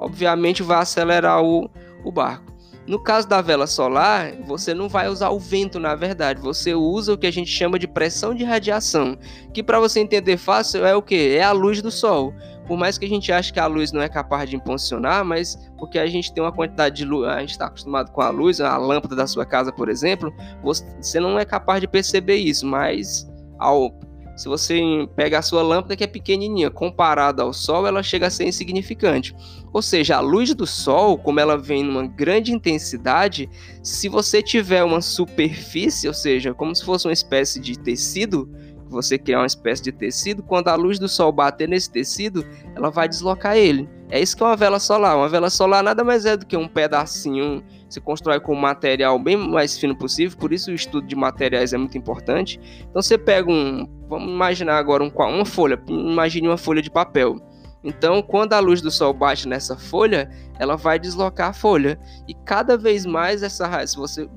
obviamente 0.00 0.62
vai 0.62 0.78
acelerar 0.78 1.44
o, 1.44 1.70
o 2.02 2.10
barco. 2.10 2.50
No 2.86 2.98
caso 2.98 3.28
da 3.28 3.40
vela 3.40 3.66
solar, 3.66 4.32
você 4.46 4.74
não 4.74 4.88
vai 4.88 5.08
usar 5.08 5.28
o 5.28 5.38
vento, 5.38 5.78
na 5.78 5.94
verdade, 5.94 6.40
você 6.40 6.74
usa 6.74 7.12
o 7.12 7.18
que 7.18 7.26
a 7.26 7.30
gente 7.30 7.50
chama 7.50 7.78
de 7.78 7.86
pressão 7.86 8.34
de 8.34 8.42
radiação, 8.42 9.16
que 9.52 9.62
para 9.62 9.78
você 9.78 10.00
entender 10.00 10.38
fácil 10.38 10.84
é 10.84 10.96
o 10.96 11.02
que? 11.02 11.36
É 11.36 11.44
a 11.44 11.52
luz 11.52 11.80
do 11.82 11.90
sol. 11.90 12.34
Por 12.66 12.76
mais 12.76 12.96
que 12.96 13.04
a 13.04 13.08
gente 13.08 13.30
ache 13.30 13.52
que 13.52 13.60
a 13.60 13.66
luz 13.66 13.92
não 13.92 14.00
é 14.00 14.08
capaz 14.08 14.48
de 14.48 14.56
impulsionar, 14.56 15.24
mas 15.24 15.56
porque 15.76 15.98
a 15.98 16.06
gente 16.06 16.32
tem 16.32 16.42
uma 16.42 16.52
quantidade 16.52 16.96
de 16.96 17.04
luz, 17.04 17.28
a 17.28 17.40
gente 17.40 17.50
está 17.50 17.66
acostumado 17.66 18.10
com 18.12 18.22
a 18.22 18.30
luz, 18.30 18.60
a 18.60 18.76
lâmpada 18.76 19.14
da 19.14 19.26
sua 19.26 19.44
casa, 19.44 19.72
por 19.72 19.88
exemplo, 19.88 20.32
você 20.62 21.20
não 21.20 21.38
é 21.38 21.44
capaz 21.44 21.80
de 21.80 21.88
perceber 21.88 22.36
isso, 22.36 22.66
mas 22.66 23.28
ao 23.58 23.92
se 24.40 24.48
você 24.48 24.80
pega 25.14 25.38
a 25.38 25.42
sua 25.42 25.60
lâmpada 25.60 25.94
que 25.94 26.02
é 26.02 26.06
pequenininha, 26.06 26.70
comparada 26.70 27.42
ao 27.42 27.52
sol, 27.52 27.86
ela 27.86 28.02
chega 28.02 28.26
a 28.26 28.30
ser 28.30 28.44
insignificante. 28.44 29.36
Ou 29.70 29.82
seja, 29.82 30.16
a 30.16 30.20
luz 30.20 30.54
do 30.54 30.66
sol, 30.66 31.18
como 31.18 31.38
ela 31.38 31.58
vem 31.58 31.84
numa 31.84 32.06
grande 32.06 32.50
intensidade, 32.50 33.50
se 33.82 34.08
você 34.08 34.42
tiver 34.42 34.82
uma 34.82 35.02
superfície, 35.02 36.08
ou 36.08 36.14
seja, 36.14 36.54
como 36.54 36.74
se 36.74 36.82
fosse 36.82 37.06
uma 37.06 37.12
espécie 37.12 37.60
de 37.60 37.78
tecido, 37.78 38.50
você 38.88 39.18
criar 39.18 39.40
uma 39.40 39.46
espécie 39.46 39.82
de 39.82 39.92
tecido, 39.92 40.42
quando 40.42 40.68
a 40.68 40.74
luz 40.74 40.98
do 40.98 41.06
sol 41.06 41.30
bater 41.30 41.68
nesse 41.68 41.90
tecido, 41.90 42.42
ela 42.74 42.88
vai 42.88 43.10
deslocar 43.10 43.58
ele. 43.58 43.86
É 44.08 44.18
isso 44.18 44.34
que 44.34 44.42
é 44.42 44.46
uma 44.46 44.56
vela 44.56 44.80
solar. 44.80 45.18
Uma 45.18 45.28
vela 45.28 45.50
solar 45.50 45.82
nada 45.82 46.02
mais 46.02 46.24
é 46.24 46.34
do 46.34 46.46
que 46.46 46.56
um 46.56 46.66
pedacinho 46.66 47.62
se 47.90 48.00
constrói 48.00 48.40
com 48.40 48.54
um 48.54 48.60
material 48.60 49.18
bem 49.18 49.36
mais 49.36 49.76
fino 49.76 49.96
possível, 49.96 50.38
por 50.38 50.52
isso 50.52 50.70
o 50.70 50.74
estudo 50.74 51.06
de 51.06 51.16
materiais 51.16 51.72
é 51.72 51.76
muito 51.76 51.98
importante. 51.98 52.58
Então 52.88 53.02
você 53.02 53.18
pega 53.18 53.50
um, 53.50 53.86
vamos 54.08 54.30
imaginar 54.30 54.78
agora 54.78 55.02
um, 55.02 55.08
uma 55.08 55.44
folha, 55.44 55.78
imagine 55.88 56.48
uma 56.48 56.56
folha 56.56 56.80
de 56.80 56.90
papel. 56.90 57.36
Então, 57.82 58.20
quando 58.22 58.52
a 58.52 58.58
luz 58.58 58.82
do 58.82 58.90
sol 58.90 59.14
bate 59.14 59.48
nessa 59.48 59.74
folha, 59.74 60.30
ela 60.58 60.76
vai 60.76 60.98
deslocar 60.98 61.48
a 61.48 61.52
folha. 61.52 61.98
E 62.28 62.34
cada 62.34 62.76
vez 62.76 63.06
mais 63.06 63.42
essa 63.42 63.86
se 63.86 63.96
você 63.96 64.28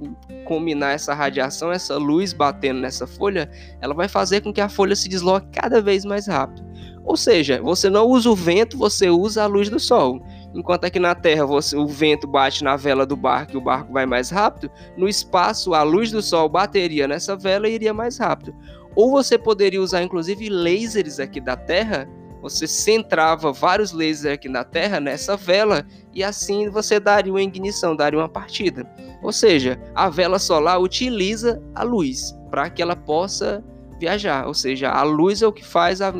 combinar 0.46 0.92
essa 0.94 1.14
radiação, 1.14 1.72
essa 1.72 1.98
luz 1.98 2.32
batendo 2.32 2.80
nessa 2.80 3.06
folha, 3.06 3.50
ela 3.82 3.94
vai 3.94 4.08
fazer 4.08 4.42
com 4.42 4.54
que 4.54 4.62
a 4.62 4.70
folha 4.70 4.96
se 4.96 5.10
desloque 5.10 5.48
cada 5.52 5.82
vez 5.82 6.06
mais 6.06 6.28
rápido. 6.28 6.64
Ou 7.04 7.18
seja, 7.18 7.62
você 7.62 7.90
não 7.90 8.08
usa 8.08 8.30
o 8.30 8.36
vento, 8.36 8.78
você 8.78 9.10
usa 9.10 9.44
a 9.44 9.48
luz 9.48 9.70
do 9.70 9.80
sol. 9.80 10.26
Enquanto 10.54 10.86
aqui 10.86 11.00
na 11.00 11.16
Terra 11.16 11.46
você, 11.46 11.76
o 11.76 11.88
vento 11.88 12.28
bate 12.28 12.64
na 12.64 12.76
vela 12.76 13.06
do 13.06 13.16
barco 13.16 13.54
e 13.54 13.58
o 13.58 13.62
barco 13.62 13.92
vai 13.92 14.06
mais 14.06 14.30
rápido, 14.30 14.72
no 14.96 15.08
espaço 15.08 15.74
a 15.74 15.82
luz 15.82 16.12
do 16.12 16.22
Sol 16.22 16.48
bateria 16.48 17.08
nessa 17.08 17.36
vela 17.36 17.68
e 17.68 17.74
iria 17.74 17.94
mais 17.94 18.20
rápido. 18.20 18.56
Ou 18.96 19.10
você 19.10 19.38
poderia 19.38 19.82
usar 19.82 20.04
inclusive 20.04 20.50
lasers 20.50 21.20
aqui 21.20 21.42
da 21.42 21.56
Terra, 21.56 22.08
você 22.42 22.68
centrava 22.68 23.52
vários 23.52 23.92
lasers 23.92 24.36
aqui 24.36 24.48
na 24.48 24.64
Terra 24.64 25.00
nessa 25.00 25.36
vela 25.36 25.86
e 26.14 26.24
assim 26.24 26.70
você 26.70 27.00
daria 27.00 27.34
uma 27.34 27.42
ignição, 27.42 27.96
daria 27.96 28.20
uma 28.20 28.30
partida. 28.30 28.86
Ou 29.24 29.32
seja, 29.32 29.82
a 29.96 30.10
vela 30.10 30.38
solar 30.38 30.80
utiliza 30.80 31.64
a 31.74 31.82
luz 31.82 32.38
para 32.52 32.70
que 32.70 32.82
ela 32.82 32.96
possa 32.96 33.64
viajar. 34.00 34.46
Ou 34.46 34.54
seja, 34.54 34.92
a 34.92 35.02
luz 35.02 35.42
é 35.42 35.48
o 35.48 35.54
que 35.54 35.66
faz, 35.66 36.02
a, 36.02 36.14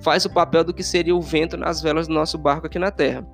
faz 0.00 0.24
o 0.24 0.30
papel 0.30 0.64
do 0.64 0.72
que 0.72 0.82
seria 0.82 1.14
o 1.14 1.20
vento 1.20 1.56
nas 1.56 1.82
velas 1.82 2.06
do 2.06 2.14
nosso 2.14 2.38
barco 2.38 2.66
aqui 2.66 2.78
na 2.78 2.90
Terra. 2.90 3.26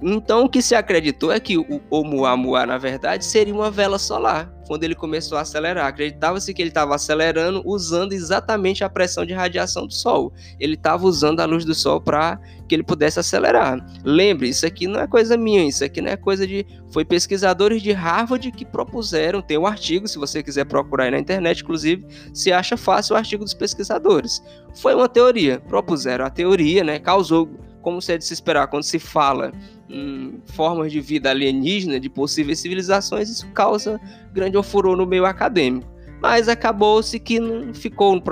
Então, 0.00 0.44
o 0.44 0.48
que 0.48 0.62
se 0.62 0.74
acreditou 0.74 1.32
é 1.32 1.40
que 1.40 1.58
o 1.58 1.80
Oumuamua, 1.90 2.64
na 2.64 2.78
verdade, 2.78 3.24
seria 3.24 3.52
uma 3.52 3.70
vela 3.70 3.98
solar, 3.98 4.52
quando 4.66 4.84
ele 4.84 4.94
começou 4.94 5.36
a 5.36 5.40
acelerar. 5.40 5.86
Acreditava-se 5.86 6.54
que 6.54 6.62
ele 6.62 6.70
estava 6.70 6.94
acelerando 6.94 7.62
usando 7.64 8.12
exatamente 8.12 8.84
a 8.84 8.88
pressão 8.88 9.26
de 9.26 9.32
radiação 9.32 9.86
do 9.86 9.92
Sol. 9.92 10.32
Ele 10.60 10.74
estava 10.74 11.04
usando 11.04 11.40
a 11.40 11.44
luz 11.46 11.64
do 11.64 11.74
Sol 11.74 12.00
para 12.00 12.38
que 12.68 12.74
ele 12.74 12.84
pudesse 12.84 13.18
acelerar. 13.18 13.84
Lembre, 14.04 14.48
isso 14.48 14.66
aqui 14.66 14.86
não 14.86 15.00
é 15.00 15.06
coisa 15.06 15.36
minha, 15.36 15.66
isso 15.66 15.82
aqui 15.82 16.00
não 16.00 16.12
é 16.12 16.16
coisa 16.16 16.46
de. 16.46 16.64
Foi 16.92 17.04
pesquisadores 17.04 17.82
de 17.82 17.90
Harvard 17.92 18.52
que 18.52 18.64
propuseram. 18.64 19.42
Tem 19.42 19.58
um 19.58 19.66
artigo, 19.66 20.06
se 20.06 20.18
você 20.18 20.42
quiser 20.42 20.66
procurar 20.66 21.04
aí 21.04 21.10
na 21.10 21.18
internet, 21.18 21.62
inclusive, 21.62 22.06
se 22.32 22.52
acha 22.52 22.76
fácil 22.76 23.14
o 23.14 23.18
artigo 23.18 23.42
dos 23.42 23.54
pesquisadores. 23.54 24.40
Foi 24.74 24.94
uma 24.94 25.08
teoria, 25.08 25.60
propuseram 25.60 26.24
a 26.24 26.30
teoria, 26.30 26.84
né? 26.84 26.98
Causou 26.98 27.48
como 27.88 28.02
se 28.02 28.12
é 28.12 28.18
de 28.18 28.24
se 28.26 28.34
esperar, 28.34 28.66
quando 28.66 28.82
se 28.82 28.98
fala 28.98 29.50
em 29.88 30.42
formas 30.44 30.92
de 30.92 31.00
vida 31.00 31.30
alienígena, 31.30 31.98
de 31.98 32.10
possíveis 32.10 32.58
civilizações, 32.58 33.30
isso 33.30 33.46
causa 33.52 33.98
grande 34.30 34.58
ofurô 34.58 34.94
no 34.94 35.06
meio 35.06 35.24
acadêmico. 35.24 35.88
Mas 36.20 36.50
acabou-se 36.50 37.18
que 37.18 37.40
não 37.40 37.72
ficou 37.72 38.22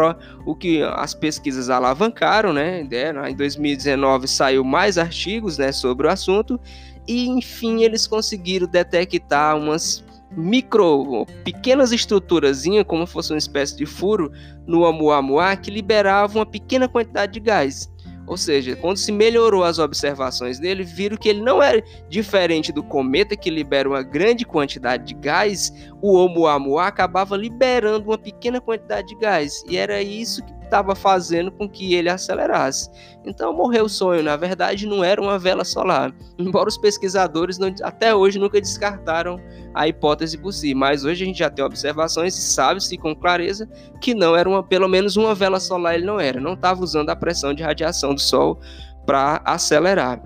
o 0.45 0.55
que 0.55 0.83
as 0.83 1.15
pesquisas 1.15 1.71
alavancaram, 1.71 2.53
né? 2.53 2.87
Em 3.31 3.35
2019 3.35 4.29
saiu 4.29 4.63
mais 4.63 4.99
artigos 4.99 5.57
né, 5.57 5.73
sobre 5.73 6.07
o 6.07 6.11
assunto, 6.11 6.61
e 7.09 7.27
enfim 7.27 7.83
eles 7.83 8.07
conseguiram 8.07 8.67
detectar 8.67 9.57
umas 9.57 10.05
micro, 10.33 11.25
pequenas 11.45 11.93
estruturas, 11.93 12.65
como 12.87 13.07
fosse 13.07 13.33
uma 13.33 13.39
espécie 13.39 13.75
de 13.75 13.87
furo 13.87 14.31
no 14.67 14.83
Oumuamua, 14.83 15.57
que 15.57 15.71
liberavam 15.71 16.41
uma 16.41 16.47
pequena 16.47 16.87
quantidade 16.87 17.33
de 17.33 17.41
gás. 17.41 17.91
Ou 18.27 18.37
seja, 18.37 18.75
quando 18.77 18.97
se 18.97 19.13
melhorou 19.13 19.63
as 19.63 19.79
observações 19.79 20.59
dele, 20.59 20.83
viram 20.83 21.17
que 21.17 21.29
ele 21.29 21.41
não 21.41 21.63
é 21.63 21.81
diferente 22.09 22.73
do 22.73 22.83
cometa 22.83 23.37
que 23.37 23.51
libera 23.51 23.89
uma 23.89 24.03
grande 24.03 24.45
quantidade 24.45 25.05
de 25.05 25.15
gás, 25.15 25.73
o 26.03 26.17
Oumuamua 26.17 26.87
acabava 26.87 27.37
liberando 27.37 28.09
uma 28.09 28.19
pequena 28.19 28.61
quantidade 28.61 29.09
de 29.09 29.17
gás. 29.17 29.63
E 29.69 29.77
era 29.77 30.03
isso 30.03 30.45
que 30.45 30.56
estava 30.67 30.95
fazendo 30.95 31.51
com 31.51 31.69
que 31.69 31.95
ele 31.95 32.09
acelerasse. 32.09 32.91
Então 33.25 33.53
morreu 33.53 33.87
o 33.87 33.89
sonho, 33.89 34.23
na 34.23 34.37
verdade 34.37 34.87
não 34.87 35.03
era 35.03 35.21
uma 35.21 35.39
vela 35.39 35.65
solar. 35.65 36.15
Embora 36.39 36.69
os 36.69 36.77
pesquisadores 36.77 37.59
não, 37.59 37.75
até 37.83 38.15
hoje 38.15 38.39
nunca 38.39 38.61
descartaram 38.61 39.41
a 39.75 39.89
hipótese 39.89 40.37
por 40.37 40.53
si, 40.53 40.75
mas 40.75 41.05
hoje 41.05 41.25
a 41.25 41.27
gente 41.27 41.39
já 41.39 41.51
tem 41.51 41.65
observações 41.65 42.37
e 42.37 42.41
sabe-se 42.41 42.97
com 42.97 43.15
clareza 43.15 43.69
que 44.01 44.15
não 44.15 44.37
era 44.37 44.49
uma, 44.49 44.63
pelo 44.63 44.89
menos 44.89 45.17
uma 45.17 45.35
vela 45.35 45.59
solar 45.59 45.95
ele 45.95 46.05
não 46.05 46.21
era, 46.21 46.41
não 46.41 46.55
estava 46.55 46.83
usando 46.83 47.11
a 47.11 47.17
pressão 47.17 47.55
de 47.55 47.63
radiação 47.63 48.15
do 48.15 48.21
Sol 48.21 48.61
para 49.07 49.41
acelerar. 49.45 50.21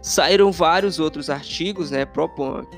Saíram 0.00 0.50
vários 0.50 0.98
outros 0.98 1.30
artigos, 1.30 1.92
né, 1.92 2.04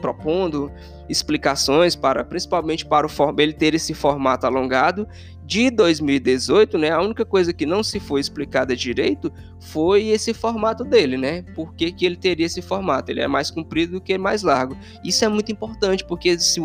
propondo 0.00 0.70
explicações 1.08 1.96
para, 1.96 2.24
principalmente 2.24 2.84
para 2.84 3.06
o 3.06 3.10
ele 3.38 3.52
ter 3.52 3.74
esse 3.74 3.94
formato 3.94 4.46
alongado 4.46 5.08
de 5.46 5.70
2018, 5.70 6.78
né, 6.78 6.90
a 6.90 7.00
única 7.00 7.24
coisa 7.24 7.52
que 7.52 7.66
não 7.66 7.82
se 7.82 8.00
foi 8.00 8.20
explicada 8.20 8.74
direito 8.74 9.30
foi 9.60 10.08
esse 10.08 10.32
formato 10.32 10.84
dele, 10.84 11.18
né? 11.18 11.42
Por 11.54 11.74
que, 11.74 11.92
que 11.92 12.06
ele 12.06 12.16
teria 12.16 12.46
esse 12.46 12.62
formato? 12.62 13.10
Ele 13.10 13.20
é 13.20 13.28
mais 13.28 13.50
comprido 13.50 13.92
do 13.92 14.00
que 14.00 14.16
mais 14.16 14.42
largo. 14.42 14.76
Isso 15.04 15.24
é 15.24 15.28
muito 15.28 15.52
importante, 15.52 16.04
porque 16.04 16.38
se 16.38 16.60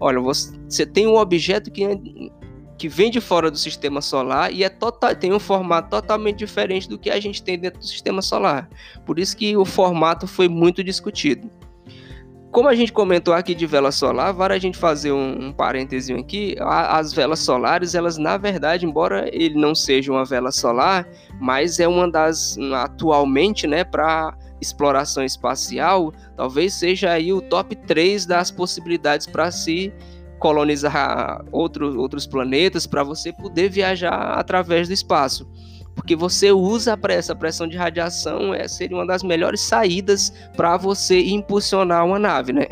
olha, 0.00 0.20
você 0.20 0.86
tem 0.86 1.06
um 1.06 1.16
objeto 1.16 1.70
que, 1.70 1.82
que 2.78 2.88
vem 2.88 3.10
de 3.10 3.20
fora 3.20 3.50
do 3.50 3.58
sistema 3.58 4.00
solar 4.00 4.52
e 4.52 4.64
é 4.64 4.68
total, 4.70 5.14
tem 5.14 5.32
um 5.32 5.38
formato 5.38 5.90
totalmente 5.90 6.38
diferente 6.38 6.88
do 6.88 6.98
que 6.98 7.10
a 7.10 7.20
gente 7.20 7.42
tem 7.42 7.58
dentro 7.58 7.80
do 7.80 7.86
sistema 7.86 8.22
solar. 8.22 8.68
Por 9.04 9.18
isso 9.18 9.36
que 9.36 9.56
o 9.56 9.64
formato 9.64 10.26
foi 10.26 10.48
muito 10.48 10.82
discutido. 10.82 11.50
Como 12.52 12.68
a 12.68 12.74
gente 12.74 12.92
comentou 12.92 13.32
aqui 13.32 13.54
de 13.54 13.64
vela 13.64 13.90
solar, 13.90 14.30
vale 14.34 14.52
a 14.52 14.58
gente 14.58 14.76
fazer 14.76 15.10
um, 15.10 15.46
um 15.46 15.52
parênteses 15.52 16.14
aqui. 16.14 16.54
As 16.60 17.10
velas 17.10 17.38
solares, 17.38 17.94
elas 17.94 18.18
na 18.18 18.36
verdade, 18.36 18.84
embora 18.84 19.26
ele 19.32 19.58
não 19.58 19.74
seja 19.74 20.12
uma 20.12 20.22
vela 20.22 20.52
solar, 20.52 21.08
mas 21.40 21.80
é 21.80 21.88
uma 21.88 22.10
das 22.10 22.58
atualmente, 22.74 23.66
né, 23.66 23.84
para 23.84 24.36
exploração 24.60 25.24
espacial, 25.24 26.12
talvez 26.36 26.74
seja 26.74 27.12
aí 27.12 27.32
o 27.32 27.40
top 27.40 27.74
3 27.74 28.26
das 28.26 28.50
possibilidades 28.50 29.26
para 29.26 29.50
se 29.50 29.90
colonizar 30.38 31.42
outro, 31.50 31.98
outros 31.98 32.26
planetas, 32.26 32.86
para 32.86 33.02
você 33.02 33.32
poder 33.32 33.70
viajar 33.70 34.38
através 34.38 34.88
do 34.88 34.94
espaço 34.94 35.48
porque 35.94 36.16
você 36.16 36.50
usa 36.50 36.98
essa 37.08 37.34
pressão 37.34 37.68
de 37.68 37.76
radiação, 37.76 38.54
é, 38.54 38.66
seria 38.66 38.96
uma 38.96 39.06
das 39.06 39.22
melhores 39.22 39.60
saídas 39.60 40.32
para 40.56 40.76
você 40.76 41.20
impulsionar 41.20 42.04
uma 42.06 42.18
nave, 42.18 42.52
né? 42.52 42.66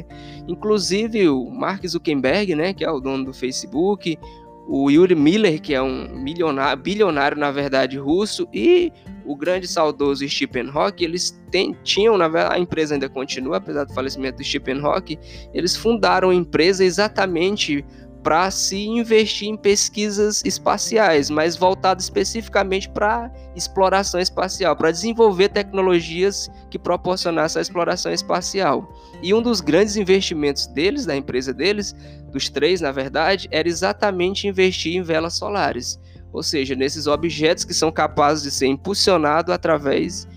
Inclusive 0.48 1.28
o 1.28 1.50
Mark 1.50 1.86
Zuckerberg, 1.86 2.54
né, 2.54 2.72
que 2.72 2.84
é 2.84 2.90
o 2.90 3.00
dono 3.00 3.26
do 3.26 3.32
Facebook, 3.32 4.18
o 4.66 4.90
Yuri 4.90 5.14
Miller, 5.14 5.60
que 5.60 5.74
é 5.74 5.82
um 5.82 6.08
milionário, 6.14 6.82
bilionário 6.82 7.36
na 7.36 7.50
verdade 7.50 7.98
russo, 7.98 8.48
e 8.52 8.92
o 9.24 9.36
grande 9.36 9.68
saudoso 9.68 10.26
Stephen 10.28 10.70
Hawking, 10.72 11.04
eles 11.04 11.40
tem, 11.50 11.76
tinham, 11.82 12.16
na 12.16 12.28
verdade, 12.28 12.56
a 12.56 12.58
empresa 12.58 12.94
ainda 12.94 13.08
continua, 13.08 13.58
apesar 13.58 13.84
do 13.84 13.92
falecimento 13.92 14.38
do 14.38 14.44
Stephen 14.44 14.80
Hawking, 14.80 15.18
eles 15.52 15.76
fundaram 15.76 16.30
a 16.30 16.34
empresa 16.34 16.84
exatamente 16.84 17.84
para 18.22 18.50
se 18.50 18.86
investir 18.86 19.48
em 19.48 19.56
pesquisas 19.56 20.42
espaciais, 20.44 21.30
mas 21.30 21.56
voltado 21.56 22.00
especificamente 22.00 22.88
para 22.88 23.30
exploração 23.56 24.20
espacial, 24.20 24.76
para 24.76 24.90
desenvolver 24.90 25.48
tecnologias 25.48 26.50
que 26.70 26.78
proporcionassem 26.78 27.60
a 27.60 27.62
exploração 27.62 28.12
espacial. 28.12 28.92
E 29.22 29.32
um 29.32 29.40
dos 29.40 29.60
grandes 29.60 29.96
investimentos 29.96 30.66
deles, 30.66 31.06
da 31.06 31.16
empresa 31.16 31.52
deles, 31.52 31.94
dos 32.30 32.48
três 32.48 32.80
na 32.80 32.92
verdade, 32.92 33.48
era 33.50 33.68
exatamente 33.68 34.46
investir 34.46 34.96
em 34.96 35.02
velas 35.02 35.34
solares, 35.34 35.98
ou 36.32 36.42
seja, 36.42 36.74
nesses 36.74 37.06
objetos 37.06 37.64
que 37.64 37.74
são 37.74 37.90
capazes 37.90 38.42
de 38.42 38.50
ser 38.50 38.66
impulsionados 38.66 39.52
através 39.52 40.28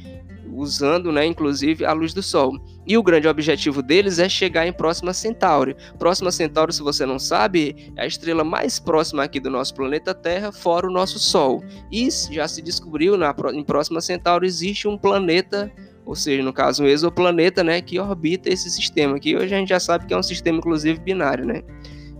usando, 0.55 1.11
né, 1.11 1.25
inclusive, 1.25 1.85
a 1.85 1.93
luz 1.93 2.13
do 2.13 2.21
Sol. 2.21 2.57
E 2.85 2.97
o 2.97 3.03
grande 3.03 3.27
objetivo 3.27 3.81
deles 3.81 4.19
é 4.19 4.27
chegar 4.27 4.67
em 4.67 4.73
Próxima 4.73 5.13
Centauri. 5.13 5.75
Próxima 5.97 6.31
Centauri, 6.31 6.73
se 6.73 6.81
você 6.81 7.05
não 7.05 7.17
sabe, 7.17 7.91
é 7.95 8.03
a 8.03 8.07
estrela 8.07 8.43
mais 8.43 8.79
próxima 8.79 9.23
aqui 9.23 9.39
do 9.39 9.49
nosso 9.49 9.73
planeta 9.73 10.13
Terra, 10.13 10.51
fora 10.51 10.87
o 10.87 10.91
nosso 10.91 11.19
Sol. 11.19 11.63
E 11.91 12.09
já 12.31 12.47
se 12.47 12.61
descobriu 12.61 13.17
na, 13.17 13.33
em 13.53 13.63
Próxima 13.63 14.01
Centauri 14.01 14.45
existe 14.45 14.87
um 14.87 14.97
planeta, 14.97 15.71
ou 16.05 16.15
seja, 16.15 16.43
no 16.43 16.53
caso 16.53 16.83
um 16.83 16.87
exoplaneta, 16.87 17.63
né, 17.63 17.81
que 17.81 17.99
orbita 17.99 18.49
esse 18.49 18.69
sistema, 18.69 19.19
que 19.19 19.35
hoje 19.35 19.53
a 19.53 19.57
gente 19.57 19.69
já 19.69 19.79
sabe 19.79 20.05
que 20.05 20.13
é 20.13 20.17
um 20.17 20.23
sistema 20.23 20.57
inclusive 20.57 20.99
binário, 20.99 21.45
né? 21.45 21.63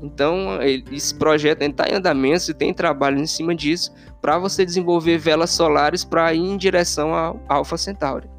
Então, 0.04 0.62
esse 0.92 1.16
projeto 1.16 1.62
está 1.62 1.88
em 1.88 1.94
andamento 1.96 2.52
e 2.52 2.54
tem 2.54 2.74
trabalho 2.74 3.18
em 3.18 3.26
cima 3.26 3.56
disso 3.56 3.94
para 4.22 4.38
você 4.38 4.66
desenvolver 4.66 5.18
velas 5.18 5.52
solares 5.52 6.04
para 6.04 6.34
ir 6.34 6.42
em 6.42 6.58
direção 6.58 7.16
ao 7.16 7.40
Alpha 7.48 7.78
Centauri. 7.78 8.30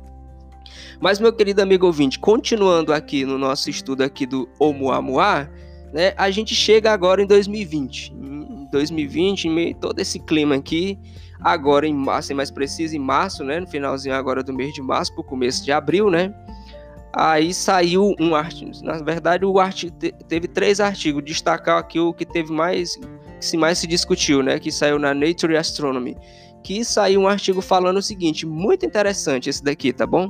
Mas, 1.00 1.18
meu 1.18 1.32
querido 1.32 1.62
amigo 1.62 1.86
ouvinte, 1.86 2.18
continuando 2.18 2.92
aqui 2.92 3.24
no 3.24 3.38
nosso 3.38 3.70
estudo 3.70 4.02
aqui 4.02 4.26
do 4.26 4.46
Oumuamua, 4.58 5.50
né, 5.90 6.12
a 6.18 6.30
gente 6.30 6.54
chega 6.54 6.92
agora 6.92 7.22
em 7.22 7.26
2020. 7.26 8.12
Em 8.12 8.68
2020, 8.70 9.46
em 9.46 9.50
meio 9.50 9.74
a 9.74 9.78
todo 9.78 9.98
esse 10.00 10.18
clima 10.18 10.56
aqui, 10.56 10.98
agora 11.40 11.86
em 11.86 11.94
março, 11.94 12.28
ser 12.28 12.34
mais 12.34 12.50
preciso, 12.50 12.94
em 12.94 12.98
março, 12.98 13.42
né, 13.42 13.58
no 13.58 13.66
finalzinho 13.66 14.14
agora 14.14 14.42
do 14.42 14.52
mês 14.52 14.74
de 14.74 14.82
março, 14.82 15.14
para 15.14 15.22
o 15.22 15.24
começo 15.24 15.64
de 15.64 15.72
abril, 15.72 16.10
né, 16.10 16.34
Aí 17.16 17.54
saiu 17.54 18.14
um 18.18 18.34
artigo. 18.34 18.72
Na 18.82 18.98
verdade, 18.98 19.44
o 19.44 19.60
artigo 19.60 19.96
teve 20.28 20.48
três 20.48 20.80
artigos. 20.80 21.24
Destacar 21.24 21.78
aqui 21.78 22.00
o 22.00 22.12
que 22.12 22.26
teve 22.26 22.52
mais, 22.52 22.96
que 22.96 23.44
se 23.44 23.56
mais 23.56 23.78
se 23.78 23.86
discutiu, 23.86 24.42
né? 24.42 24.58
Que 24.58 24.72
saiu 24.72 24.98
na 24.98 25.14
Nature 25.14 25.56
Astronomy. 25.56 26.16
Que 26.64 26.84
saiu 26.84 27.20
um 27.20 27.28
artigo 27.28 27.60
falando 27.60 27.98
o 27.98 28.02
seguinte, 28.02 28.44
muito 28.46 28.84
interessante 28.84 29.48
esse 29.48 29.62
daqui, 29.62 29.92
tá 29.92 30.06
bom? 30.06 30.28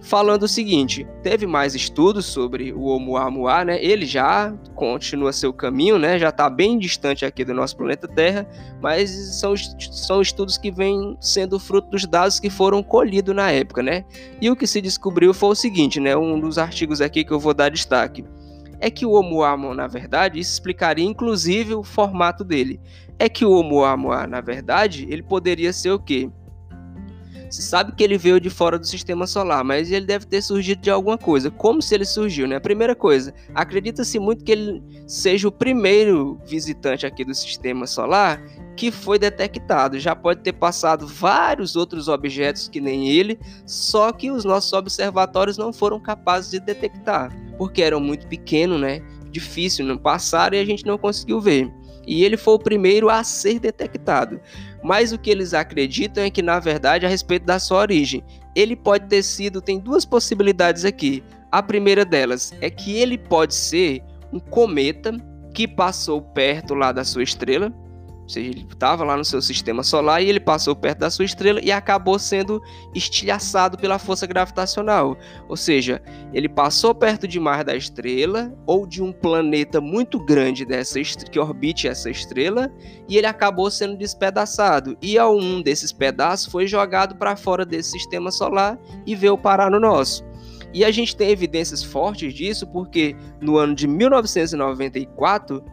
Falando 0.00 0.44
o 0.44 0.48
seguinte: 0.48 1.06
teve 1.22 1.46
mais 1.46 1.74
estudos 1.74 2.26
sobre 2.26 2.72
o 2.72 2.82
Oumuamua, 2.82 3.64
né? 3.64 3.82
Ele 3.82 4.06
já 4.06 4.52
continua 4.74 5.32
seu 5.32 5.52
caminho, 5.52 5.98
né? 5.98 6.18
Já 6.18 6.30
está 6.30 6.48
bem 6.48 6.78
distante 6.78 7.24
aqui 7.24 7.44
do 7.44 7.54
nosso 7.54 7.76
planeta 7.76 8.08
Terra, 8.08 8.46
mas 8.80 9.10
são, 9.38 9.54
são 9.56 10.20
estudos 10.20 10.56
que 10.56 10.70
vêm 10.70 11.16
sendo 11.20 11.58
fruto 11.58 11.90
dos 11.90 12.06
dados 12.06 12.40
que 12.40 12.50
foram 12.50 12.82
colhidos 12.82 13.34
na 13.34 13.50
época, 13.50 13.82
né? 13.82 14.04
E 14.40 14.50
o 14.50 14.56
que 14.56 14.66
se 14.66 14.80
descobriu 14.80 15.34
foi 15.34 15.50
o 15.50 15.54
seguinte, 15.54 16.00
né? 16.00 16.16
Um 16.16 16.38
dos 16.38 16.58
artigos 16.58 17.00
aqui 17.00 17.24
que 17.24 17.32
eu 17.32 17.40
vou 17.40 17.54
dar 17.54 17.70
destaque 17.70 18.24
é 18.80 18.90
que 18.90 19.04
o 19.04 19.10
Oumuamua, 19.10 19.74
na 19.74 19.86
verdade, 19.86 20.40
isso 20.40 20.52
explicaria 20.52 21.04
inclusive 21.04 21.74
o 21.74 21.84
formato 21.84 22.42
dele. 22.42 22.80
É 23.18 23.28
que 23.28 23.44
o 23.44 23.50
Oumuamua, 23.50 24.26
na 24.26 24.40
verdade, 24.40 25.06
ele 25.10 25.22
poderia 25.22 25.72
ser 25.72 25.90
o 25.90 25.98
quê? 25.98 26.30
Se 27.50 27.62
sabe 27.62 27.92
que 27.96 28.04
ele 28.04 28.16
veio 28.16 28.40
de 28.40 28.48
fora 28.48 28.78
do 28.78 28.86
sistema 28.86 29.26
solar, 29.26 29.64
mas 29.64 29.90
ele 29.90 30.06
deve 30.06 30.24
ter 30.24 30.40
surgido 30.40 30.80
de 30.80 30.90
alguma 30.90 31.18
coisa. 31.18 31.50
Como 31.50 31.82
se 31.82 31.94
ele 31.94 32.04
surgiu, 32.04 32.46
né? 32.46 32.60
Primeira 32.60 32.94
coisa, 32.94 33.34
acredita-se 33.52 34.20
muito 34.20 34.44
que 34.44 34.52
ele 34.52 34.82
seja 35.04 35.48
o 35.48 35.52
primeiro 35.52 36.40
visitante 36.46 37.04
aqui 37.04 37.24
do 37.24 37.34
sistema 37.34 37.88
solar 37.88 38.40
que 38.76 38.90
foi 38.92 39.18
detectado. 39.18 39.98
Já 39.98 40.14
pode 40.14 40.42
ter 40.42 40.52
passado 40.52 41.06
vários 41.06 41.74
outros 41.74 42.08
objetos 42.08 42.68
que 42.68 42.80
nem 42.80 43.08
ele, 43.10 43.38
só 43.66 44.12
que 44.12 44.30
os 44.30 44.44
nossos 44.44 44.72
observatórios 44.72 45.58
não 45.58 45.72
foram 45.72 46.00
capazes 46.00 46.52
de 46.52 46.60
detectar, 46.60 47.30
porque 47.58 47.82
eram 47.82 48.00
muito 48.00 48.26
pequenos, 48.28 48.80
né? 48.80 49.02
Difícil, 49.30 49.84
não 49.84 49.98
passaram 49.98 50.56
e 50.56 50.60
a 50.60 50.64
gente 50.64 50.86
não 50.86 50.96
conseguiu 50.96 51.40
ver. 51.40 51.70
E 52.06 52.24
ele 52.24 52.36
foi 52.36 52.54
o 52.54 52.58
primeiro 52.58 53.10
a 53.10 53.22
ser 53.22 53.58
detectado. 53.58 54.40
Mas 54.82 55.12
o 55.12 55.18
que 55.18 55.30
eles 55.30 55.52
acreditam 55.52 56.24
é 56.24 56.30
que, 56.30 56.42
na 56.42 56.58
verdade, 56.58 57.04
a 57.04 57.08
respeito 57.08 57.44
da 57.44 57.58
sua 57.58 57.80
origem, 57.80 58.24
ele 58.54 58.74
pode 58.74 59.06
ter 59.06 59.22
sido. 59.22 59.60
Tem 59.60 59.78
duas 59.78 60.04
possibilidades 60.04 60.84
aqui. 60.84 61.22
A 61.52 61.62
primeira 61.62 62.04
delas 62.04 62.54
é 62.60 62.70
que 62.70 62.96
ele 62.96 63.18
pode 63.18 63.54
ser 63.54 64.02
um 64.32 64.38
cometa 64.38 65.12
que 65.52 65.66
passou 65.66 66.22
perto 66.22 66.74
lá 66.74 66.92
da 66.92 67.04
sua 67.04 67.22
estrela, 67.22 67.72
seja, 68.30 68.50
ele 68.50 68.66
estava 68.70 69.04
lá 69.04 69.16
no 69.16 69.24
seu 69.24 69.42
sistema 69.42 69.82
solar 69.82 70.22
e 70.22 70.28
ele 70.28 70.40
passou 70.40 70.74
perto 70.74 70.98
da 70.98 71.10
sua 71.10 71.24
estrela 71.24 71.60
e 71.62 71.72
acabou 71.72 72.18
sendo 72.18 72.62
estilhaçado 72.94 73.76
pela 73.76 73.98
força 73.98 74.26
gravitacional. 74.26 75.16
Ou 75.48 75.56
seja, 75.56 76.00
ele 76.32 76.48
passou 76.48 76.94
perto 76.94 77.26
demais 77.26 77.64
da 77.64 77.76
estrela 77.76 78.52
ou 78.66 78.86
de 78.86 79.02
um 79.02 79.12
planeta 79.12 79.80
muito 79.80 80.18
grande 80.18 80.64
dessa 80.64 81.00
que 81.30 81.38
orbite 81.38 81.88
essa 81.88 82.10
estrela 82.10 82.70
e 83.08 83.16
ele 83.16 83.26
acabou 83.26 83.70
sendo 83.70 83.96
despedaçado. 83.96 84.96
E 85.02 85.20
um 85.20 85.60
desses 85.60 85.92
pedaços 85.92 86.50
foi 86.50 86.66
jogado 86.66 87.16
para 87.16 87.36
fora 87.36 87.64
desse 87.64 87.90
sistema 87.90 88.30
solar 88.30 88.78
e 89.04 89.14
veio 89.14 89.36
parar 89.36 89.70
no 89.70 89.80
nosso. 89.80 90.24
E 90.72 90.84
a 90.84 90.90
gente 90.90 91.16
tem 91.16 91.30
evidências 91.30 91.82
fortes 91.82 92.32
disso 92.32 92.66
porque 92.66 93.16
no 93.40 93.56
ano 93.56 93.74
de 93.74 93.88
1994 93.88 95.64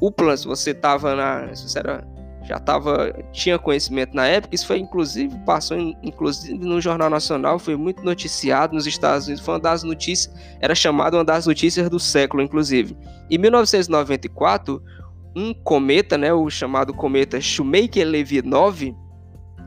o 0.00 0.10
plano, 0.10 0.36
se 0.36 0.46
você 0.46 0.70
estava 0.70 1.14
na. 1.14 1.54
Se 1.54 1.68
você 1.68 1.78
era, 1.78 2.06
já 2.44 2.58
tava, 2.58 3.12
tinha 3.32 3.58
conhecimento 3.58 4.14
na 4.14 4.26
época, 4.26 4.54
isso 4.54 4.66
foi 4.66 4.78
inclusive, 4.78 5.36
passou 5.46 5.78
inclusive 6.02 6.58
no 6.58 6.80
Jornal 6.80 7.08
Nacional, 7.08 7.58
foi 7.58 7.74
muito 7.74 8.04
noticiado 8.04 8.74
nos 8.74 8.86
Estados 8.86 9.26
Unidos, 9.26 9.44
foi 9.44 9.54
uma 9.54 9.60
das 9.60 9.82
notícias, 9.82 10.34
era 10.60 10.74
chamada 10.74 11.16
uma 11.16 11.24
das 11.24 11.46
notícias 11.46 11.88
do 11.88 11.98
século, 11.98 12.42
inclusive. 12.42 12.96
Em 13.30 13.38
1994, 13.38 14.82
um 15.34 15.54
cometa, 15.54 16.18
né, 16.18 16.32
o 16.32 16.48
chamado 16.50 16.92
cometa 16.92 17.40
Shoemaker-Levy 17.40 18.42
9, 18.42 18.94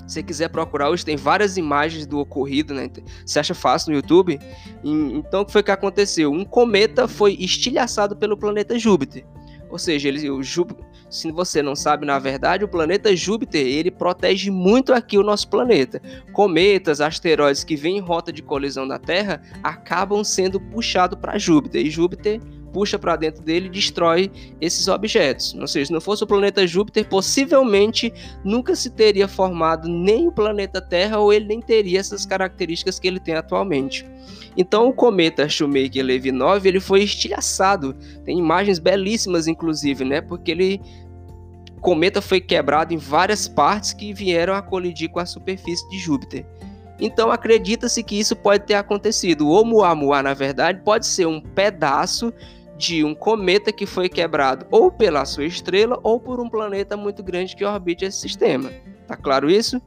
se 0.08 0.24
quiser 0.24 0.50
procurar 0.50 0.90
hoje, 0.90 1.04
tem 1.04 1.18
várias 1.18 1.58
imagens 1.58 2.06
do 2.08 2.20
ocorrido, 2.20 2.74
né? 2.74 2.90
Você 3.26 3.40
acha 3.40 3.54
fácil 3.54 3.92
no 3.92 3.98
YouTube? 3.98 4.40
Então, 4.82 5.42
o 5.42 5.46
que 5.46 5.52
foi 5.52 5.62
que 5.62 5.70
aconteceu? 5.70 6.32
Um 6.32 6.46
cometa 6.46 7.10
foi 7.10 7.34
estilhaçado 7.34 8.16
pelo 8.16 8.38
planeta 8.38 8.80
Júpiter. 8.80 9.26
Ou 9.70 9.78
seja, 9.78 10.08
ele, 10.08 10.30
o 10.30 10.42
Júpiter, 10.42 10.86
se 11.10 11.32
você 11.32 11.62
não 11.62 11.76
sabe, 11.76 12.06
na 12.06 12.20
verdade, 12.20 12.64
o 12.64 12.68
planeta 12.68 13.16
Júpiter, 13.16 13.66
ele 13.66 13.90
protege 13.90 14.52
muito 14.52 14.94
aqui 14.94 15.18
o 15.18 15.24
nosso 15.24 15.48
planeta. 15.48 16.02
Cometas, 16.34 17.00
asteroides 17.00 17.64
que 17.64 17.76
vêm 17.76 17.98
em 17.98 18.02
rota 18.02 18.32
de 18.32 18.42
colisão 18.42 18.88
da 18.88 19.00
Terra 19.00 19.42
acabam 19.64 20.24
sendo 20.24 20.60
puxados 20.60 21.18
para 21.20 21.38
Júpiter. 21.38 21.86
E 21.86 21.90
Júpiter 21.90 22.42
puxa 22.78 23.00
para 23.00 23.16
dentro 23.16 23.42
dele 23.42 23.66
e 23.66 23.72
destrói 23.72 24.32
esses 24.62 24.88
objetos. 24.88 25.56
Ou 25.56 25.66
seja, 25.66 25.88
se 25.88 25.92
não 25.92 26.00
fosse 26.00 26.24
o 26.24 26.28
planeta 26.28 26.68
Júpiter, 26.68 27.10
possivelmente 27.10 28.14
nunca 28.44 28.76
se 28.76 28.92
teria 28.92 29.28
formado 29.28 29.90
nem 29.90 30.28
o 30.28 30.32
planeta 30.32 30.80
Terra 30.80 31.18
ou 31.18 31.34
ele 31.34 31.48
nem 31.48 31.60
teria 31.60 32.00
essas 32.00 32.24
características 32.24 33.00
que 33.00 33.08
ele 33.08 33.20
tem 33.20 33.34
atualmente. 33.34 34.06
Então 34.56 34.88
o 34.88 34.94
cometa 34.94 35.50
Shoemaker-Levy 35.50 36.32
9 36.32 36.70
ele 36.70 36.80
foi 36.80 37.02
estilhaçado. 37.02 37.96
Tem 38.24 38.38
imagens 38.38 38.78
belíssimas 38.78 39.48
inclusive, 39.48 40.06
né? 40.06 40.22
Porque 40.22 40.52
ele 40.52 40.80
o 41.76 41.82
cometa 41.82 42.22
foi 42.22 42.40
quebrado 42.40 42.94
em 42.94 42.98
várias 42.98 43.48
partes 43.48 43.92
que 43.92 44.14
vieram 44.14 44.54
a 44.54 44.62
colidir 44.62 45.10
com 45.10 45.20
a 45.20 45.26
superfície 45.26 45.88
de 45.90 45.98
Júpiter. 45.98 46.46
Então 47.00 47.32
acredita-se 47.32 48.04
que 48.04 48.20
isso 48.20 48.36
pode 48.36 48.66
ter 48.66 48.74
acontecido. 48.74 49.48
O 49.48 49.52
Oumuamua, 49.52 50.24
na 50.24 50.34
verdade, 50.34 50.82
pode 50.84 51.06
ser 51.06 51.28
um 51.28 51.40
pedaço 51.40 52.34
de 52.78 53.04
um 53.04 53.16
cometa 53.16 53.72
que 53.72 53.86
foi 53.86 54.08
quebrado 54.08 54.66
ou 54.70 54.92
pela 54.92 55.26
sua 55.26 55.46
estrela 55.46 56.00
ou 56.04 56.20
por 56.20 56.40
um 56.40 56.50
planeta 56.50 56.96
muito 56.96 57.24
grande 57.24 57.56
que 57.56 57.66
orbite 57.66 58.06
esse 58.06 58.20
sistema. 58.20 58.72
Tá 59.08 59.16
claro 59.16 59.50
isso? 59.50 59.82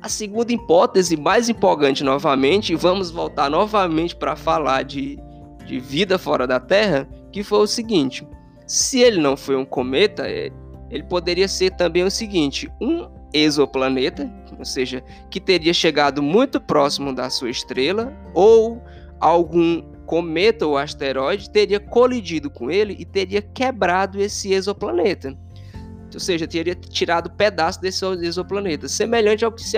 A 0.00 0.08
segunda 0.08 0.52
hipótese, 0.52 1.16
mais 1.16 1.48
empolgante 1.48 2.04
novamente, 2.04 2.74
vamos 2.74 3.10
voltar 3.10 3.50
novamente 3.50 4.14
para 4.14 4.36
falar 4.36 4.82
de, 4.82 5.18
de 5.64 5.78
vida 5.78 6.18
fora 6.18 6.46
da 6.46 6.58
Terra, 6.60 7.08
que 7.30 7.42
foi 7.42 7.60
o 7.60 7.66
seguinte: 7.66 8.26
se 8.66 9.00
ele 9.00 9.20
não 9.20 9.36
foi 9.36 9.56
um 9.56 9.64
cometa, 9.64 10.28
é, 10.28 10.50
ele 10.90 11.04
poderia 11.04 11.46
ser 11.46 11.70
também 11.72 12.04
o 12.04 12.10
seguinte: 12.10 12.70
um 12.80 13.08
exoplaneta, 13.32 14.30
ou 14.58 14.64
seja, 14.64 15.02
que 15.30 15.40
teria 15.40 15.72
chegado 15.72 16.22
muito 16.22 16.60
próximo 16.60 17.14
da 17.14 17.30
sua 17.30 17.50
estrela, 17.50 18.12
ou 18.34 18.82
algum 19.20 19.91
cometa 20.06 20.66
ou 20.66 20.76
asteroide 20.76 21.50
teria 21.50 21.80
colidido 21.80 22.50
com 22.50 22.70
ele 22.70 22.96
e 22.98 23.04
teria 23.04 23.42
quebrado 23.42 24.20
esse 24.20 24.52
exoplaneta 24.52 25.36
ou 26.14 26.20
seja, 26.20 26.46
teria 26.46 26.74
tirado 26.74 27.30
pedaço 27.30 27.80
desse 27.80 28.04
exoplaneta, 28.04 28.88
semelhante 28.88 29.44
ao 29.44 29.52
que 29.52 29.62
se 29.62 29.76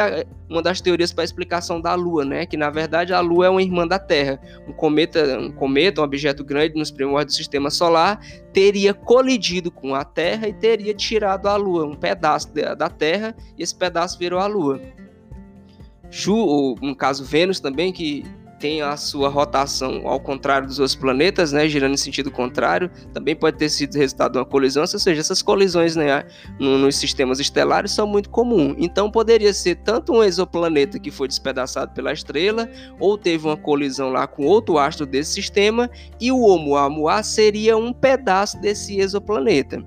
uma 0.49 0.63
das 0.63 0.81
teorias 0.81 1.13
para 1.13 1.23
a 1.23 1.25
explicação 1.25 1.81
da 1.81 1.95
Lua, 1.95 2.25
né, 2.25 2.47
que 2.47 2.57
na 2.57 2.71
verdade 2.71 3.13
a 3.13 3.21
Lua 3.21 3.47
é 3.47 3.49
uma 3.49 3.63
irmã 3.63 3.87
da 3.87 3.99
Terra. 3.99 4.41
Um 4.67 4.73
cometa, 4.73 5.39
um 5.39 5.53
cometa, 5.53 6.01
um 6.01 6.05
objeto 6.05 6.45
grande 6.45 6.75
nos 6.77 6.91
primórdios 6.91 7.35
do 7.35 7.39
Sistema 7.39 7.71
Solar, 7.71 8.21
teria 8.53 8.93
colidido 8.93 9.71
com 9.71 9.95
a 9.95 10.05
Terra 10.05 10.49
e 10.49 10.53
teria 10.53 10.95
tirado 10.95 11.49
a 11.49 11.57
Lua, 11.57 11.85
um 11.85 11.95
pedaço 11.95 12.53
da 12.53 12.89
Terra, 12.89 13.35
e 13.57 13.63
esse 13.63 13.75
pedaço 13.75 14.19
virou 14.19 14.41
a 14.41 14.47
Lua. 14.47 14.81
Ju, 16.11 16.37
ou 16.37 16.77
no 16.81 16.95
caso 16.95 17.25
Vênus 17.25 17.59
também, 17.59 17.93
que 17.93 18.25
tem 18.65 18.81
a 18.81 18.97
sua 18.97 19.29
rotação 19.29 20.09
ao 20.09 20.19
contrário 20.19 20.67
dos 20.67 20.79
outros 20.79 20.97
planetas, 20.97 21.53
né, 21.53 21.69
girando 21.69 21.93
em 21.93 21.99
sentido 21.99 22.31
contrário, 22.31 22.91
também 23.13 23.37
pode 23.37 23.59
ter 23.59 23.69
sido 23.69 23.95
resultado 23.95 24.33
de 24.33 24.39
uma 24.39 24.45
colisão, 24.47 24.81
ou 24.81 24.87
seja, 24.87 25.21
essas 25.21 25.43
colisões 25.43 25.95
né, 25.95 26.25
nos 26.59 26.97
sistemas 26.97 27.39
estelares 27.39 27.91
são 27.93 28.07
muito 28.07 28.31
comuns. 28.31 28.75
Então 28.79 29.11
poderia 29.11 29.53
ser 29.53 29.75
tanto 29.75 30.15
um 30.15 30.25
exoplaneta 30.25 30.99
que 30.99 31.11
foi 31.11 31.29
despedaçado 31.29 31.93
pela 31.93 32.11
estrela, 32.11 32.67
ou 32.99 33.19
teve 33.19 33.47
uma 33.47 33.57
colisão 33.59 34.11
lá 34.11 34.27
com 34.27 34.47
outro 34.47 34.79
astro 34.79 35.05
desse 35.05 35.35
sistema, 35.35 35.91
e 36.19 36.33
o 36.33 36.39
Oumuamua 36.39 37.23
seria 37.23 37.77
um 37.77 37.93
pedaço 37.93 38.59
desse 38.63 38.99
exoplaneta. 38.99 39.85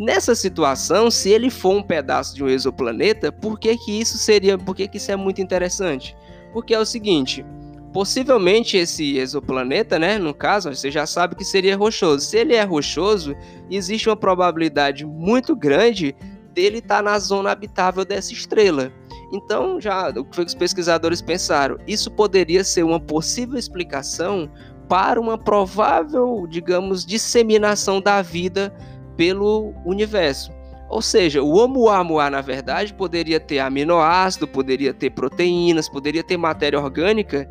Nessa 0.00 0.34
situação, 0.34 1.10
se 1.10 1.28
ele 1.28 1.50
for 1.50 1.74
um 1.76 1.82
pedaço 1.82 2.34
de 2.34 2.42
um 2.42 2.48
exoplaneta, 2.48 3.30
por 3.30 3.60
que, 3.60 3.76
que 3.76 4.00
isso 4.00 4.16
seria, 4.16 4.56
por 4.56 4.74
que, 4.74 4.88
que 4.88 4.96
isso 4.96 5.12
é 5.12 5.16
muito 5.16 5.42
interessante? 5.42 6.16
Porque 6.54 6.74
é 6.74 6.78
o 6.78 6.84
seguinte, 6.84 7.44
possivelmente 7.92 8.76
esse 8.76 9.18
exoplaneta, 9.18 9.98
né, 9.98 10.18
no 10.18 10.32
caso, 10.32 10.74
você 10.74 10.90
já 10.90 11.06
sabe 11.06 11.36
que 11.36 11.44
seria 11.44 11.76
rochoso. 11.76 12.24
Se 12.24 12.38
ele 12.38 12.54
é 12.54 12.62
rochoso, 12.62 13.36
existe 13.70 14.08
uma 14.08 14.16
probabilidade 14.16 15.04
muito 15.04 15.54
grande 15.54 16.14
dele 16.54 16.78
estar 16.78 16.96
tá 16.96 17.02
na 17.02 17.18
zona 17.18 17.50
habitável 17.50 18.04
dessa 18.04 18.32
estrela. 18.32 18.92
Então, 19.32 19.80
já 19.80 20.10
o 20.10 20.24
que 20.24 20.40
os 20.40 20.54
pesquisadores 20.54 21.22
pensaram, 21.22 21.78
isso 21.86 22.10
poderia 22.10 22.64
ser 22.64 22.82
uma 22.82 23.00
possível 23.00 23.58
explicação 23.58 24.50
para 24.88 25.20
uma 25.20 25.38
provável, 25.38 26.46
digamos, 26.48 27.04
disseminação 27.04 28.00
da 28.00 28.20
vida 28.20 28.74
pelo 29.16 29.72
universo. 29.86 30.52
Ou 30.90 31.00
seja, 31.00 31.42
o 31.42 31.52
Oumuamua, 31.52 32.28
na 32.28 32.42
verdade, 32.42 32.92
poderia 32.92 33.40
ter 33.40 33.60
aminoácido, 33.60 34.46
poderia 34.46 34.92
ter 34.92 35.08
proteínas, 35.08 35.88
poderia 35.88 36.22
ter 36.22 36.36
matéria 36.36 36.78
orgânica 36.78 37.48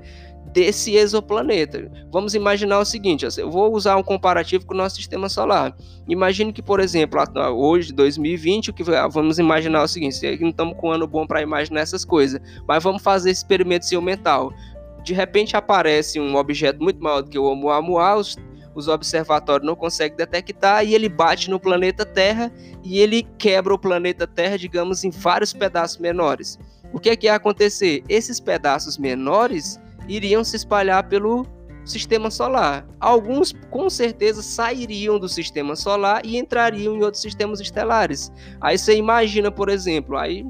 desse 0.51 0.95
exoplaneta. 0.95 1.89
Vamos 2.11 2.35
imaginar 2.35 2.79
o 2.79 2.85
seguinte, 2.85 3.25
eu 3.37 3.49
vou 3.49 3.73
usar 3.73 3.95
um 3.95 4.03
comparativo 4.03 4.65
com 4.65 4.73
o 4.73 4.77
nosso 4.77 4.97
sistema 4.97 5.29
solar. 5.29 5.75
Imagine 6.07 6.51
que, 6.51 6.61
por 6.61 6.79
exemplo, 6.79 7.19
hoje, 7.55 7.93
2020, 7.93 8.69
o 8.69 8.73
que 8.73 8.83
vamos 8.83 9.39
imaginar 9.39 9.83
o 9.83 9.87
seguinte, 9.87 10.19
não 10.39 10.49
estamos 10.49 10.77
com 10.77 10.89
um 10.89 10.91
ano 10.91 11.07
bom 11.07 11.25
para 11.25 11.41
imaginar 11.41 11.81
essas 11.81 12.03
coisas, 12.03 12.41
mas 12.67 12.83
vamos 12.83 13.01
fazer 13.01 13.31
esse 13.31 13.41
experimento 13.41 14.01
mental. 14.01 14.53
De 15.03 15.13
repente 15.13 15.55
aparece 15.55 16.19
um 16.19 16.35
objeto 16.35 16.81
muito 16.81 17.01
maior 17.01 17.21
do 17.21 17.29
que 17.29 17.39
o 17.39 17.43
Oumuamua, 17.43 18.15
os 18.15 18.35
os 18.73 18.87
observatórios 18.87 19.67
não 19.67 19.75
conseguem 19.75 20.17
detectar 20.17 20.85
e 20.85 20.95
ele 20.95 21.09
bate 21.09 21.49
no 21.49 21.59
planeta 21.59 22.05
Terra 22.05 22.51
e 22.83 22.99
ele 22.99 23.23
quebra 23.37 23.73
o 23.73 23.79
planeta 23.79 24.25
Terra, 24.25 24.57
digamos, 24.57 25.03
em 25.03 25.09
vários 25.09 25.53
pedaços 25.53 25.97
menores. 25.97 26.57
O 26.93 26.99
que 26.99 27.09
é 27.09 27.15
que 27.15 27.27
ia 27.27 27.35
acontecer? 27.35 28.03
Esses 28.07 28.39
pedaços 28.39 28.97
menores 28.97 29.79
iriam 30.15 30.43
se 30.43 30.55
espalhar 30.55 31.07
pelo 31.07 31.45
sistema 31.85 32.29
solar. 32.29 32.85
Alguns 32.99 33.53
com 33.69 33.89
certeza 33.89 34.41
sairiam 34.41 35.17
do 35.17 35.27
sistema 35.27 35.75
solar 35.75 36.21
e 36.25 36.37
entrariam 36.37 36.95
em 36.95 37.03
outros 37.03 37.21
sistemas 37.21 37.59
estelares. 37.59 38.31
Aí 38.59 38.77
você 38.77 38.95
imagina, 38.95 39.51
por 39.51 39.69
exemplo, 39.69 40.17
aí 40.17 40.45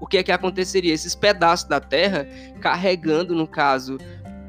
o 0.00 0.06
que 0.06 0.18
é 0.18 0.22
que 0.22 0.32
aconteceria? 0.32 0.94
Esses 0.94 1.14
pedaços 1.14 1.68
da 1.68 1.80
Terra 1.80 2.26
carregando, 2.60 3.34
no 3.34 3.46
caso, 3.46 3.98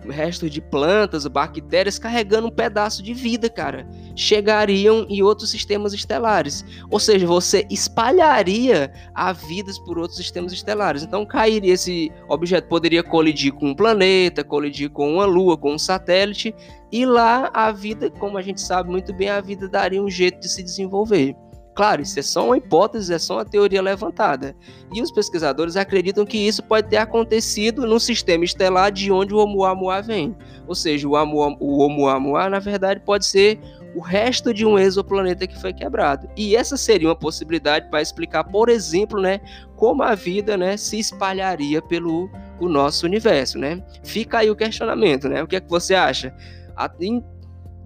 restos 0.07 0.51
de 0.51 0.61
plantas, 0.61 1.25
bactérias 1.27 1.99
carregando 1.99 2.47
um 2.47 2.51
pedaço 2.51 3.01
de 3.01 3.13
vida, 3.13 3.49
cara. 3.49 3.87
Chegariam 4.15 5.05
em 5.09 5.21
outros 5.21 5.49
sistemas 5.49 5.93
estelares. 5.93 6.63
Ou 6.89 6.99
seja, 6.99 7.25
você 7.25 7.65
espalharia 7.69 8.91
a 9.13 9.33
vidas 9.33 9.79
por 9.79 9.97
outros 9.97 10.17
sistemas 10.17 10.51
estelares. 10.51 11.03
Então 11.03 11.25
cairia 11.25 11.73
esse 11.73 12.11
objeto 12.27 12.67
poderia 12.67 13.03
colidir 13.03 13.53
com 13.53 13.69
um 13.69 13.75
planeta, 13.75 14.43
colidir 14.43 14.89
com 14.89 15.13
uma 15.13 15.25
lua, 15.25 15.57
com 15.57 15.73
um 15.73 15.79
satélite, 15.79 16.53
e 16.91 17.05
lá 17.05 17.49
a 17.53 17.71
vida, 17.71 18.09
como 18.09 18.37
a 18.37 18.41
gente 18.41 18.61
sabe 18.61 18.89
muito 18.89 19.13
bem, 19.13 19.29
a 19.29 19.41
vida 19.41 19.67
daria 19.67 20.01
um 20.01 20.09
jeito 20.09 20.39
de 20.39 20.49
se 20.49 20.63
desenvolver. 20.63 21.35
Claro, 21.79 22.01
isso 22.01 22.19
é 22.19 22.21
só 22.21 22.45
uma 22.45 22.57
hipótese, 22.57 23.13
é 23.13 23.17
só 23.17 23.35
uma 23.35 23.45
teoria 23.45 23.81
levantada. 23.81 24.53
E 24.93 25.01
os 25.01 25.09
pesquisadores 25.09 25.77
acreditam 25.77 26.25
que 26.25 26.37
isso 26.37 26.61
pode 26.61 26.89
ter 26.89 26.97
acontecido 26.97 27.87
no 27.87 28.01
sistema 28.01 28.43
estelar 28.43 28.91
de 28.91 29.09
onde 29.09 29.33
o 29.33 29.37
Oumuamua 29.37 30.01
vem. 30.01 30.35
Ou 30.67 30.75
seja, 30.75 31.07
o, 31.07 31.13
Oumuamua, 31.13 32.49
na 32.49 32.59
verdade, 32.59 32.99
pode 32.99 33.25
ser 33.25 33.61
o 33.95 34.01
resto 34.01 34.53
de 34.53 34.65
um 34.65 34.77
exoplaneta 34.77 35.47
que 35.47 35.57
foi 35.57 35.71
quebrado. 35.71 36.29
E 36.35 36.53
essa 36.53 36.75
seria 36.75 37.07
uma 37.07 37.15
possibilidade 37.15 37.89
para 37.89 38.01
explicar, 38.01 38.43
por 38.43 38.67
exemplo, 38.67 39.21
né, 39.21 39.39
como 39.77 40.03
a 40.03 40.13
vida 40.15 40.57
né, 40.57 40.75
se 40.75 40.99
espalharia 40.99 41.81
pelo 41.81 42.29
o 42.59 42.67
nosso 42.67 43.05
universo. 43.05 43.57
Né? 43.57 43.81
Fica 44.03 44.39
aí 44.39 44.51
o 44.51 44.55
questionamento, 44.57 45.29
né? 45.29 45.41
O 45.41 45.47
que 45.47 45.55
é 45.55 45.61
que 45.61 45.69
você 45.69 45.95
acha? 45.95 46.35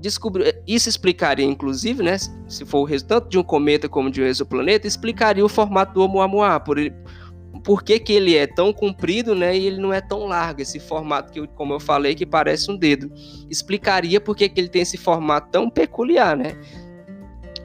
Descobrir 0.03 0.61
isso 0.67 0.89
explicaria, 0.89 1.45
inclusive, 1.45 2.03
né, 2.03 2.17
se 2.17 2.65
for 2.65 2.79
o 2.79 2.83
resultado 2.83 3.29
de 3.29 3.37
um 3.37 3.43
cometa 3.43 3.87
como 3.87 4.11
de 4.11 4.21
um 4.21 4.25
exoplaneta, 4.25 4.85
explicaria 4.85 5.43
o 5.43 5.47
formato 5.47 5.93
do 5.93 6.01
Oumuamua, 6.01 6.59
por, 6.59 6.77
por 7.63 7.81
que, 7.81 7.97
que 7.97 8.11
ele 8.11 8.35
é 8.35 8.45
tão 8.45 8.73
comprido, 8.73 9.33
né, 9.33 9.57
e 9.57 9.65
ele 9.65 9.77
não 9.77 9.93
é 9.93 10.01
tão 10.01 10.25
largo, 10.25 10.61
esse 10.61 10.77
formato 10.77 11.31
que, 11.31 11.47
como 11.47 11.73
eu 11.73 11.79
falei, 11.79 12.15
que 12.15 12.25
parece 12.25 12.69
um 12.69 12.75
dedo. 12.75 13.09
Explicaria 13.49 14.19
por 14.19 14.35
que, 14.35 14.49
que 14.49 14.59
ele 14.59 14.67
tem 14.67 14.81
esse 14.81 14.97
formato 14.97 15.49
tão 15.49 15.69
peculiar, 15.69 16.35
né? 16.35 16.57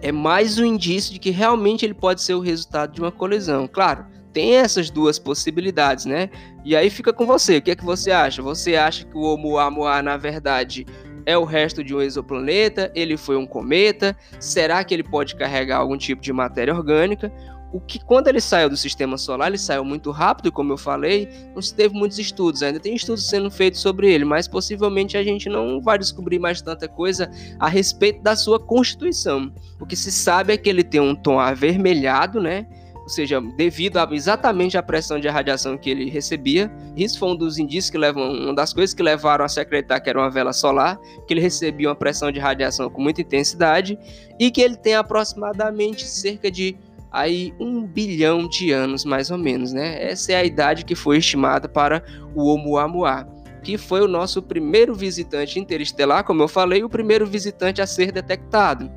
É 0.01 0.12
mais 0.12 0.61
um 0.61 0.64
indício 0.64 1.12
de 1.12 1.18
que 1.18 1.31
realmente 1.31 1.85
ele 1.85 1.94
pode 1.94 2.22
ser 2.22 2.35
o 2.35 2.40
resultado 2.40 2.92
de 2.92 3.01
uma 3.01 3.11
colisão. 3.11 3.66
Claro, 3.66 4.07
tem 4.33 4.55
essas 4.55 4.90
duas 4.90 5.18
possibilidades, 5.18 6.05
né? 6.05 6.31
E 6.64 6.77
aí 6.77 6.88
fica 6.88 7.12
com 7.12 7.27
você. 7.27 7.57
O 7.57 7.62
que 7.62 7.72
é 7.72 7.74
que 7.74 7.85
você 7.85 8.12
acha? 8.12 8.40
Você 8.40 8.77
acha 8.77 9.05
que 9.05 9.16
o 9.16 9.22
Oumuamua, 9.22 10.01
na 10.01 10.16
verdade, 10.16 10.87
é 11.29 11.37
o 11.37 11.45
resto 11.45 11.85
de 11.85 11.95
um 11.95 12.01
exoplaneta? 12.01 12.91
Ele 12.95 13.19
foi 13.19 13.37
um 13.37 13.47
cometa? 13.47 14.17
Será 14.41 14.83
que 14.83 14.95
ele 14.95 15.03
pode 15.03 15.37
carregar 15.37 15.77
algum 15.77 15.99
tipo 15.99 16.23
de 16.23 16.33
matéria 16.33 16.75
orgânica? 16.75 17.31
O 17.71 17.79
que 17.79 18.03
quando 18.03 18.29
ele 18.29 18.41
saiu 18.41 18.71
do 18.71 18.79
sistema 18.79 19.19
solar, 19.19 19.49
ele 19.49 19.59
saiu 19.59 19.85
muito 19.85 20.11
rápido, 20.11 20.51
como 20.51 20.73
eu 20.73 20.79
falei, 20.79 21.29
não 21.55 21.61
se 21.61 21.75
teve 21.75 21.95
muitos 21.95 22.19
estudos, 22.19 22.62
ainda 22.62 22.81
tem 22.81 22.95
estudos 22.95 23.29
sendo 23.29 23.51
feitos 23.51 23.81
sobre 23.81 24.11
ele, 24.11 24.25
mas 24.25 24.49
possivelmente 24.49 25.19
a 25.19 25.23
gente 25.23 25.51
não 25.51 25.83
vai 25.83 25.99
descobrir 25.99 26.38
mais 26.38 26.62
tanta 26.62 26.88
coisa 26.88 27.31
a 27.61 27.69
respeito 27.69 28.23
da 28.23 28.35
sua 28.35 28.59
constituição. 28.59 29.53
O 29.79 29.85
que 29.85 29.97
se 29.97 30.11
sabe 30.11 30.55
é 30.55 30.57
que 30.57 30.71
ele 30.71 30.83
tem 30.83 30.99
um 30.99 31.14
tom 31.14 31.38
avermelhado, 31.38 32.41
né? 32.41 32.67
Ou 33.09 33.11
seja, 33.11 33.40
devido 33.40 33.97
a, 33.97 34.07
exatamente 34.12 34.77
à 34.77 34.83
pressão 34.83 35.18
de 35.18 35.27
radiação 35.29 35.79
que 35.79 35.88
ele 35.88 36.11
recebia. 36.11 36.71
Isso 36.94 37.18
foi 37.18 37.31
um 37.31 37.37
dos 37.37 37.57
indícios 37.57 37.88
que 37.88 37.97
levam, 37.97 38.31
uma 38.31 38.55
das 38.55 38.75
coisas 38.75 38.92
que 38.92 39.03
levaram 39.03 39.47
a 39.47 39.49
se 39.49 39.59
acreditar 39.59 39.99
que 39.99 40.11
era 40.11 40.18
uma 40.18 40.31
vela 40.31 40.53
solar, 40.53 41.01
que 41.27 41.33
ele 41.33 41.40
recebia 41.40 41.88
uma 41.88 41.97
pressão 41.97 42.31
de 42.31 42.38
radiação 42.38 42.90
com 42.90 43.01
muita 43.01 43.23
intensidade 43.23 43.99
e 44.38 44.51
que 44.51 44.61
ele 44.61 44.77
tem 44.77 44.94
aproximadamente 44.94 46.07
cerca 46.07 46.51
de 46.51 46.77
aí 47.11 47.55
um 47.59 47.83
bilhão 47.83 48.47
de 48.47 48.73
anos 48.73 49.07
mais 49.07 49.31
ou 49.31 49.38
menos, 49.38 49.73
né? 49.73 50.05
Essa 50.11 50.33
é 50.33 50.37
a 50.37 50.44
idade 50.44 50.85
que 50.85 50.94
foi 50.94 51.16
estimada 51.16 51.66
para 51.66 52.05
o 52.35 52.42
Oumuamua, 52.42 53.27
que 53.62 53.79
foi 53.79 54.03
o 54.03 54.09
nosso 54.09 54.42
primeiro 54.42 54.94
visitante 54.94 55.59
interestelar, 55.59 56.25
como 56.25 56.42
eu 56.42 56.49
falei, 56.49 56.85
o 56.85 56.90
primeiro 56.90 57.27
visitante 57.27 57.81
a 57.81 57.87
ser 57.87 58.12
detectado. 58.12 58.90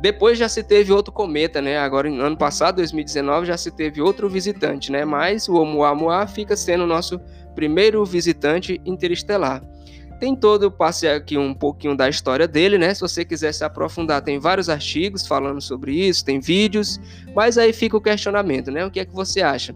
Depois 0.00 0.38
já 0.38 0.48
se 0.48 0.62
teve 0.62 0.92
outro 0.92 1.12
cometa, 1.12 1.62
né? 1.62 1.78
Agora, 1.78 2.08
no 2.08 2.22
ano 2.22 2.36
passado, 2.36 2.76
2019, 2.76 3.46
já 3.46 3.56
se 3.56 3.70
teve 3.70 4.00
outro 4.02 4.28
visitante, 4.28 4.92
né? 4.92 5.04
Mas 5.04 5.48
o 5.48 5.54
Oumuamua 5.54 6.26
fica 6.26 6.54
sendo 6.54 6.84
o 6.84 6.86
nosso 6.86 7.18
primeiro 7.54 8.04
visitante 8.04 8.80
interestelar. 8.84 9.62
Tem 10.18 10.34
todo, 10.34 10.64
eu 10.64 10.70
passei 10.70 11.10
aqui 11.10 11.36
um 11.36 11.52
pouquinho 11.52 11.96
da 11.96 12.08
história 12.08 12.48
dele, 12.48 12.78
né? 12.78 12.94
Se 12.94 13.00
você 13.00 13.24
quiser 13.24 13.52
se 13.52 13.64
aprofundar, 13.64 14.22
tem 14.22 14.38
vários 14.38 14.68
artigos 14.68 15.26
falando 15.26 15.60
sobre 15.60 15.92
isso, 15.92 16.24
tem 16.24 16.40
vídeos, 16.40 16.98
mas 17.34 17.58
aí 17.58 17.72
fica 17.72 17.96
o 17.96 18.00
questionamento, 18.00 18.70
né? 18.70 18.84
O 18.84 18.90
que 18.90 19.00
é 19.00 19.04
que 19.04 19.14
você 19.14 19.42
acha? 19.42 19.74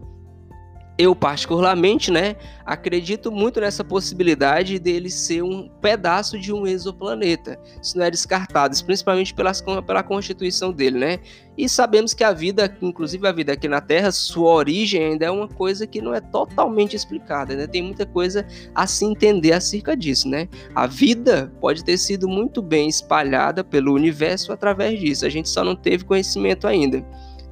Eu 1.00 1.16
particularmente, 1.16 2.10
né, 2.10 2.36
acredito 2.66 3.32
muito 3.32 3.58
nessa 3.58 3.82
possibilidade 3.82 4.78
dele 4.78 5.08
ser 5.08 5.42
um 5.42 5.66
pedaço 5.80 6.38
de 6.38 6.52
um 6.52 6.66
exoplaneta. 6.66 7.58
Isso 7.82 7.96
não 7.96 8.04
é 8.04 8.10
descartado, 8.10 8.76
principalmente 8.84 9.32
pelas, 9.32 9.62
pela 9.62 10.02
constituição 10.02 10.70
dele, 10.70 10.98
né? 10.98 11.18
E 11.56 11.70
sabemos 11.70 12.12
que 12.12 12.22
a 12.22 12.32
vida, 12.32 12.76
inclusive 12.82 13.26
a 13.26 13.32
vida 13.32 13.54
aqui 13.54 13.66
na 13.66 13.80
Terra, 13.80 14.12
sua 14.12 14.52
origem 14.52 15.02
ainda 15.02 15.24
é 15.24 15.30
uma 15.30 15.48
coisa 15.48 15.86
que 15.86 16.02
não 16.02 16.14
é 16.14 16.20
totalmente 16.20 16.94
explicada, 16.94 17.56
né? 17.56 17.66
Tem 17.66 17.82
muita 17.82 18.04
coisa 18.04 18.46
a 18.74 18.86
se 18.86 19.06
entender 19.06 19.54
acerca 19.54 19.96
disso, 19.96 20.28
né? 20.28 20.48
A 20.74 20.86
vida 20.86 21.50
pode 21.62 21.82
ter 21.82 21.96
sido 21.96 22.28
muito 22.28 22.60
bem 22.60 22.88
espalhada 22.88 23.64
pelo 23.64 23.94
universo 23.94 24.52
através 24.52 25.00
disso. 25.00 25.24
A 25.24 25.30
gente 25.30 25.48
só 25.48 25.64
não 25.64 25.74
teve 25.74 26.04
conhecimento 26.04 26.66
ainda. 26.66 27.02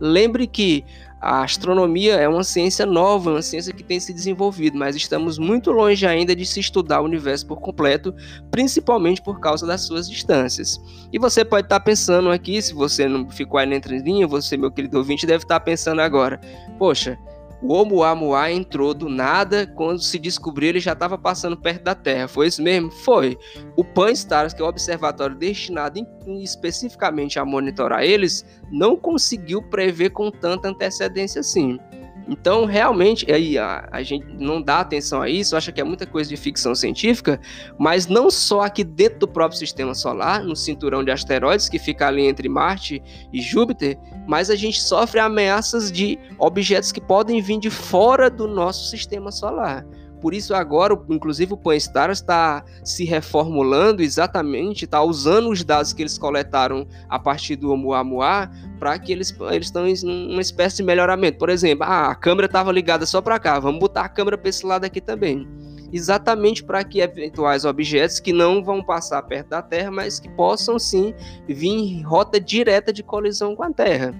Lembre 0.00 0.46
que 0.46 0.84
a 1.20 1.42
astronomia 1.42 2.14
é 2.14 2.28
uma 2.28 2.44
ciência 2.44 2.86
nova, 2.86 3.30
uma 3.30 3.42
ciência 3.42 3.72
que 3.72 3.82
tem 3.82 3.98
se 3.98 4.12
desenvolvido, 4.12 4.78
mas 4.78 4.94
estamos 4.94 5.36
muito 5.36 5.72
longe 5.72 6.06
ainda 6.06 6.34
de 6.34 6.46
se 6.46 6.60
estudar 6.60 7.00
o 7.00 7.04
universo 7.04 7.46
por 7.46 7.60
completo, 7.60 8.14
principalmente 8.50 9.20
por 9.20 9.40
causa 9.40 9.66
das 9.66 9.82
suas 9.82 10.08
distâncias. 10.08 10.80
E 11.12 11.18
você 11.18 11.44
pode 11.44 11.66
estar 11.66 11.80
pensando 11.80 12.30
aqui, 12.30 12.62
se 12.62 12.72
você 12.72 13.08
não 13.08 13.28
ficou 13.28 13.58
aí 13.58 13.66
na 13.66 13.76
entrelinha, 13.76 14.28
você, 14.28 14.56
meu 14.56 14.70
querido 14.70 14.98
ouvinte, 14.98 15.26
deve 15.26 15.42
estar 15.42 15.58
pensando 15.60 16.00
agora: 16.00 16.40
poxa, 16.78 17.18
o 17.60 17.72
Oumuamua 17.72 18.50
entrou 18.52 18.94
do 18.94 19.08
nada, 19.08 19.66
quando 19.66 20.00
se 20.00 20.18
descobriu 20.18 20.68
ele 20.68 20.80
já 20.80 20.92
estava 20.92 21.18
passando 21.18 21.56
perto 21.56 21.82
da 21.82 21.94
Terra. 21.94 22.28
Foi 22.28 22.46
isso 22.46 22.62
mesmo? 22.62 22.90
Foi. 22.90 23.36
O 23.76 23.84
Pan-STARRS, 23.84 24.54
que 24.54 24.62
é 24.62 24.64
o 24.64 24.68
observatório 24.68 25.36
destinado 25.36 25.98
em, 25.98 26.42
especificamente 26.42 27.38
a 27.38 27.44
monitorar 27.44 28.02
eles, 28.02 28.44
não 28.70 28.96
conseguiu 28.96 29.62
prever 29.62 30.10
com 30.10 30.30
tanta 30.30 30.68
antecedência 30.68 31.40
assim. 31.40 31.78
Então, 32.28 32.66
realmente, 32.66 33.30
aí 33.32 33.56
a, 33.56 33.88
a, 33.90 34.02
gente 34.02 34.26
não 34.38 34.60
dá 34.60 34.80
atenção 34.80 35.22
a 35.22 35.30
isso, 35.30 35.56
acha 35.56 35.72
que 35.72 35.80
é 35.80 35.84
muita 35.84 36.06
coisa 36.06 36.28
de 36.28 36.36
ficção 36.36 36.74
científica, 36.74 37.40
mas 37.78 38.06
não 38.06 38.30
só 38.30 38.60
aqui 38.60 38.84
dentro 38.84 39.20
do 39.20 39.28
próprio 39.28 39.58
sistema 39.58 39.94
solar, 39.94 40.44
no 40.44 40.54
cinturão 40.54 41.02
de 41.02 41.10
asteroides 41.10 41.70
que 41.70 41.78
fica 41.78 42.06
ali 42.06 42.26
entre 42.26 42.46
Marte 42.48 43.02
e 43.32 43.40
Júpiter, 43.40 43.98
mas 44.26 44.50
a 44.50 44.56
gente 44.56 44.80
sofre 44.80 45.18
ameaças 45.18 45.90
de 45.90 46.18
objetos 46.38 46.92
que 46.92 47.00
podem 47.00 47.40
vir 47.40 47.58
de 47.58 47.70
fora 47.70 48.28
do 48.28 48.46
nosso 48.46 48.90
sistema 48.90 49.32
solar. 49.32 49.86
Por 50.20 50.34
isso 50.34 50.54
agora, 50.54 50.98
inclusive 51.08 51.52
o 51.52 51.56
Pan-STAR 51.56 52.10
está 52.10 52.64
se 52.84 53.04
reformulando 53.04 54.02
exatamente, 54.02 54.84
está 54.84 55.02
usando 55.02 55.50
os 55.50 55.62
dados 55.62 55.92
que 55.92 56.02
eles 56.02 56.18
coletaram 56.18 56.86
a 57.08 57.18
partir 57.18 57.56
do 57.56 57.70
Oumuamua 57.70 58.50
para 58.78 58.98
que 58.98 59.12
eles 59.12 59.34
eles 59.50 59.66
estão 59.66 59.86
em 59.86 59.94
uma 60.30 60.40
espécie 60.40 60.78
de 60.78 60.82
melhoramento. 60.82 61.38
Por 61.38 61.48
exemplo, 61.48 61.84
ah, 61.84 62.08
a 62.10 62.14
câmera 62.14 62.46
estava 62.46 62.72
ligada 62.72 63.06
só 63.06 63.20
para 63.20 63.38
cá, 63.38 63.58
vamos 63.58 63.80
botar 63.80 64.02
a 64.02 64.08
câmera 64.08 64.36
para 64.36 64.48
esse 64.48 64.66
lado 64.66 64.84
aqui 64.84 65.00
também. 65.00 65.46
Exatamente 65.92 66.62
para 66.62 66.84
que 66.84 67.00
eventuais 67.00 67.64
objetos 67.64 68.20
que 68.20 68.32
não 68.32 68.62
vão 68.62 68.82
passar 68.82 69.22
perto 69.22 69.48
da 69.48 69.62
Terra, 69.62 69.90
mas 69.90 70.20
que 70.20 70.28
possam 70.28 70.78
sim 70.78 71.14
vir 71.46 71.68
em 71.68 72.02
rota 72.02 72.38
direta 72.38 72.92
de 72.92 73.02
colisão 73.02 73.56
com 73.56 73.62
a 73.62 73.72
Terra. 73.72 74.14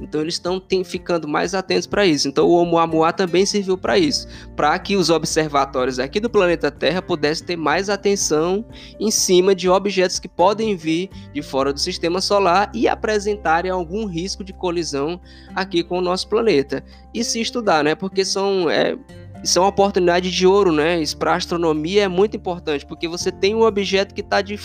Então 0.00 0.20
eles 0.20 0.34
estão 0.34 0.62
ficando 0.84 1.26
mais 1.26 1.54
atentos 1.54 1.86
para 1.86 2.06
isso. 2.06 2.28
Então 2.28 2.46
o 2.46 2.50
Oumuamua 2.50 3.12
também 3.12 3.44
serviu 3.44 3.76
para 3.76 3.98
isso, 3.98 4.28
para 4.54 4.78
que 4.78 4.96
os 4.96 5.10
observatórios 5.10 5.98
aqui 5.98 6.20
do 6.20 6.30
planeta 6.30 6.70
Terra 6.70 7.02
pudessem 7.02 7.46
ter 7.46 7.56
mais 7.56 7.90
atenção 7.90 8.64
em 9.00 9.10
cima 9.10 9.54
de 9.54 9.68
objetos 9.68 10.18
que 10.18 10.28
podem 10.28 10.76
vir 10.76 11.10
de 11.32 11.42
fora 11.42 11.72
do 11.72 11.80
sistema 11.80 12.20
solar 12.20 12.70
e 12.74 12.86
apresentarem 12.86 13.70
algum 13.70 14.06
risco 14.06 14.44
de 14.44 14.52
colisão 14.52 15.20
aqui 15.54 15.82
com 15.82 15.98
o 15.98 16.02
nosso 16.02 16.28
planeta. 16.28 16.84
E 17.12 17.24
se 17.24 17.40
estudar, 17.40 17.82
né? 17.82 17.94
Porque 17.94 18.24
são 18.24 18.70
é, 18.70 18.96
isso 19.42 19.58
é 19.58 19.62
uma 19.62 19.68
oportunidade 19.68 20.30
de 20.30 20.46
ouro, 20.46 20.72
né? 20.72 21.00
Isso 21.00 21.16
para 21.16 21.34
astronomia 21.34 22.04
é 22.04 22.08
muito 22.08 22.36
importante, 22.36 22.84
porque 22.84 23.06
você 23.06 23.30
tem 23.30 23.54
um 23.54 23.62
objeto 23.62 24.14
que 24.14 24.22
tá 24.22 24.42
de 24.42 24.58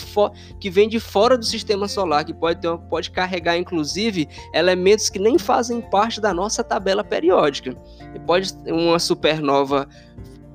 que 0.60 0.70
vem 0.70 0.88
de 0.88 0.98
fora 0.98 1.38
do 1.38 1.44
sistema 1.44 1.86
solar, 1.86 2.24
que 2.24 2.34
pode, 2.34 2.60
ter, 2.60 2.76
pode 2.88 3.10
carregar, 3.10 3.56
inclusive, 3.56 4.28
elementos 4.52 5.08
que 5.08 5.18
nem 5.18 5.38
fazem 5.38 5.80
parte 5.80 6.20
da 6.20 6.34
nossa 6.34 6.64
tabela 6.64 7.04
periódica. 7.04 7.76
E 8.14 8.18
pode 8.18 8.52
uma 8.66 8.98
supernova 8.98 9.88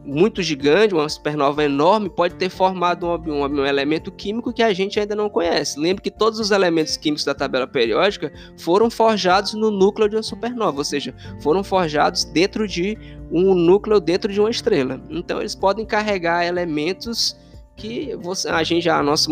muito 0.09 0.41
gigante, 0.41 0.93
uma 0.93 1.07
supernova 1.07 1.63
enorme, 1.63 2.09
pode 2.09 2.35
ter 2.35 2.49
formado 2.49 3.05
um, 3.05 3.31
um, 3.31 3.45
um, 3.45 3.65
elemento 3.65 4.11
químico 4.11 4.51
que 4.51 4.63
a 4.63 4.73
gente 4.73 4.99
ainda 4.99 5.15
não 5.15 5.29
conhece. 5.29 5.79
Lembre 5.79 6.01
que 6.01 6.11
todos 6.11 6.39
os 6.39 6.51
elementos 6.51 6.97
químicos 6.97 7.23
da 7.23 7.35
tabela 7.35 7.67
periódica 7.67 8.33
foram 8.57 8.89
forjados 8.89 9.53
no 9.53 9.69
núcleo 9.69 10.09
de 10.09 10.15
uma 10.15 10.23
supernova, 10.23 10.79
ou 10.79 10.83
seja, 10.83 11.13
foram 11.41 11.63
forjados 11.63 12.25
dentro 12.25 12.67
de 12.67 12.97
um 13.31 13.53
núcleo 13.53 13.99
dentro 13.99 14.33
de 14.33 14.39
uma 14.39 14.49
estrela. 14.49 14.99
Então 15.09 15.39
eles 15.39 15.53
podem 15.53 15.85
carregar 15.85 16.45
elementos 16.45 17.37
que 17.75 18.15
você, 18.15 18.49
a 18.49 18.63
gente, 18.63 18.89
a 18.89 19.01
nossa, 19.03 19.29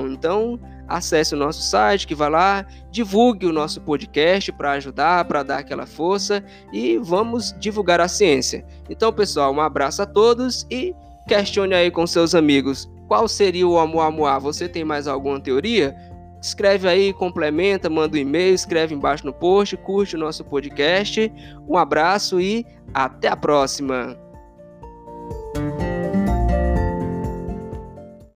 Então, 0.10 0.60
acesse 0.96 1.34
o 1.34 1.38
nosso 1.38 1.62
site, 1.62 2.08
que 2.08 2.16
vai 2.16 2.30
lá, 2.30 2.66
divulgue 2.92 3.46
o 3.46 3.54
nosso 3.54 3.82
podcast 3.82 4.52
para 4.52 4.74
ajudar, 4.74 5.26
para 5.26 5.44
dar 5.44 5.60
aquela 5.60 5.86
força 5.86 6.44
e 6.72 6.98
vamos 6.98 7.54
divulgar 7.60 8.00
a 8.02 8.08
ciência. 8.08 8.66
Então, 8.90 9.12
pessoal, 9.12 9.54
um 9.54 9.62
abraço 9.62 10.02
a 10.02 10.06
todos 10.06 10.66
e 10.70 10.94
questione 11.28 11.74
aí 11.74 11.92
com 11.92 12.06
seus 12.06 12.36
amigos 12.36 12.90
qual 13.12 13.28
seria 13.28 13.68
o 13.68 13.74
Oumuamua. 13.74 14.40
Você 14.40 14.70
tem 14.70 14.86
mais 14.86 15.06
alguma 15.06 15.38
teoria? 15.38 15.94
Escreve 16.42 16.88
aí, 16.88 17.12
complementa, 17.12 17.90
manda 17.90 18.16
um 18.16 18.22
e-mail, 18.22 18.56
escreve 18.56 18.96
embaixo 18.96 19.26
no 19.26 19.34
post, 19.34 19.76
curte 19.76 20.16
o 20.16 20.20
nosso 20.20 20.46
podcast. 20.46 21.30
Um 21.68 21.76
abraço 21.76 22.40
e 22.40 22.66
até 22.94 23.28
a 23.28 23.36
próxima! 23.36 24.21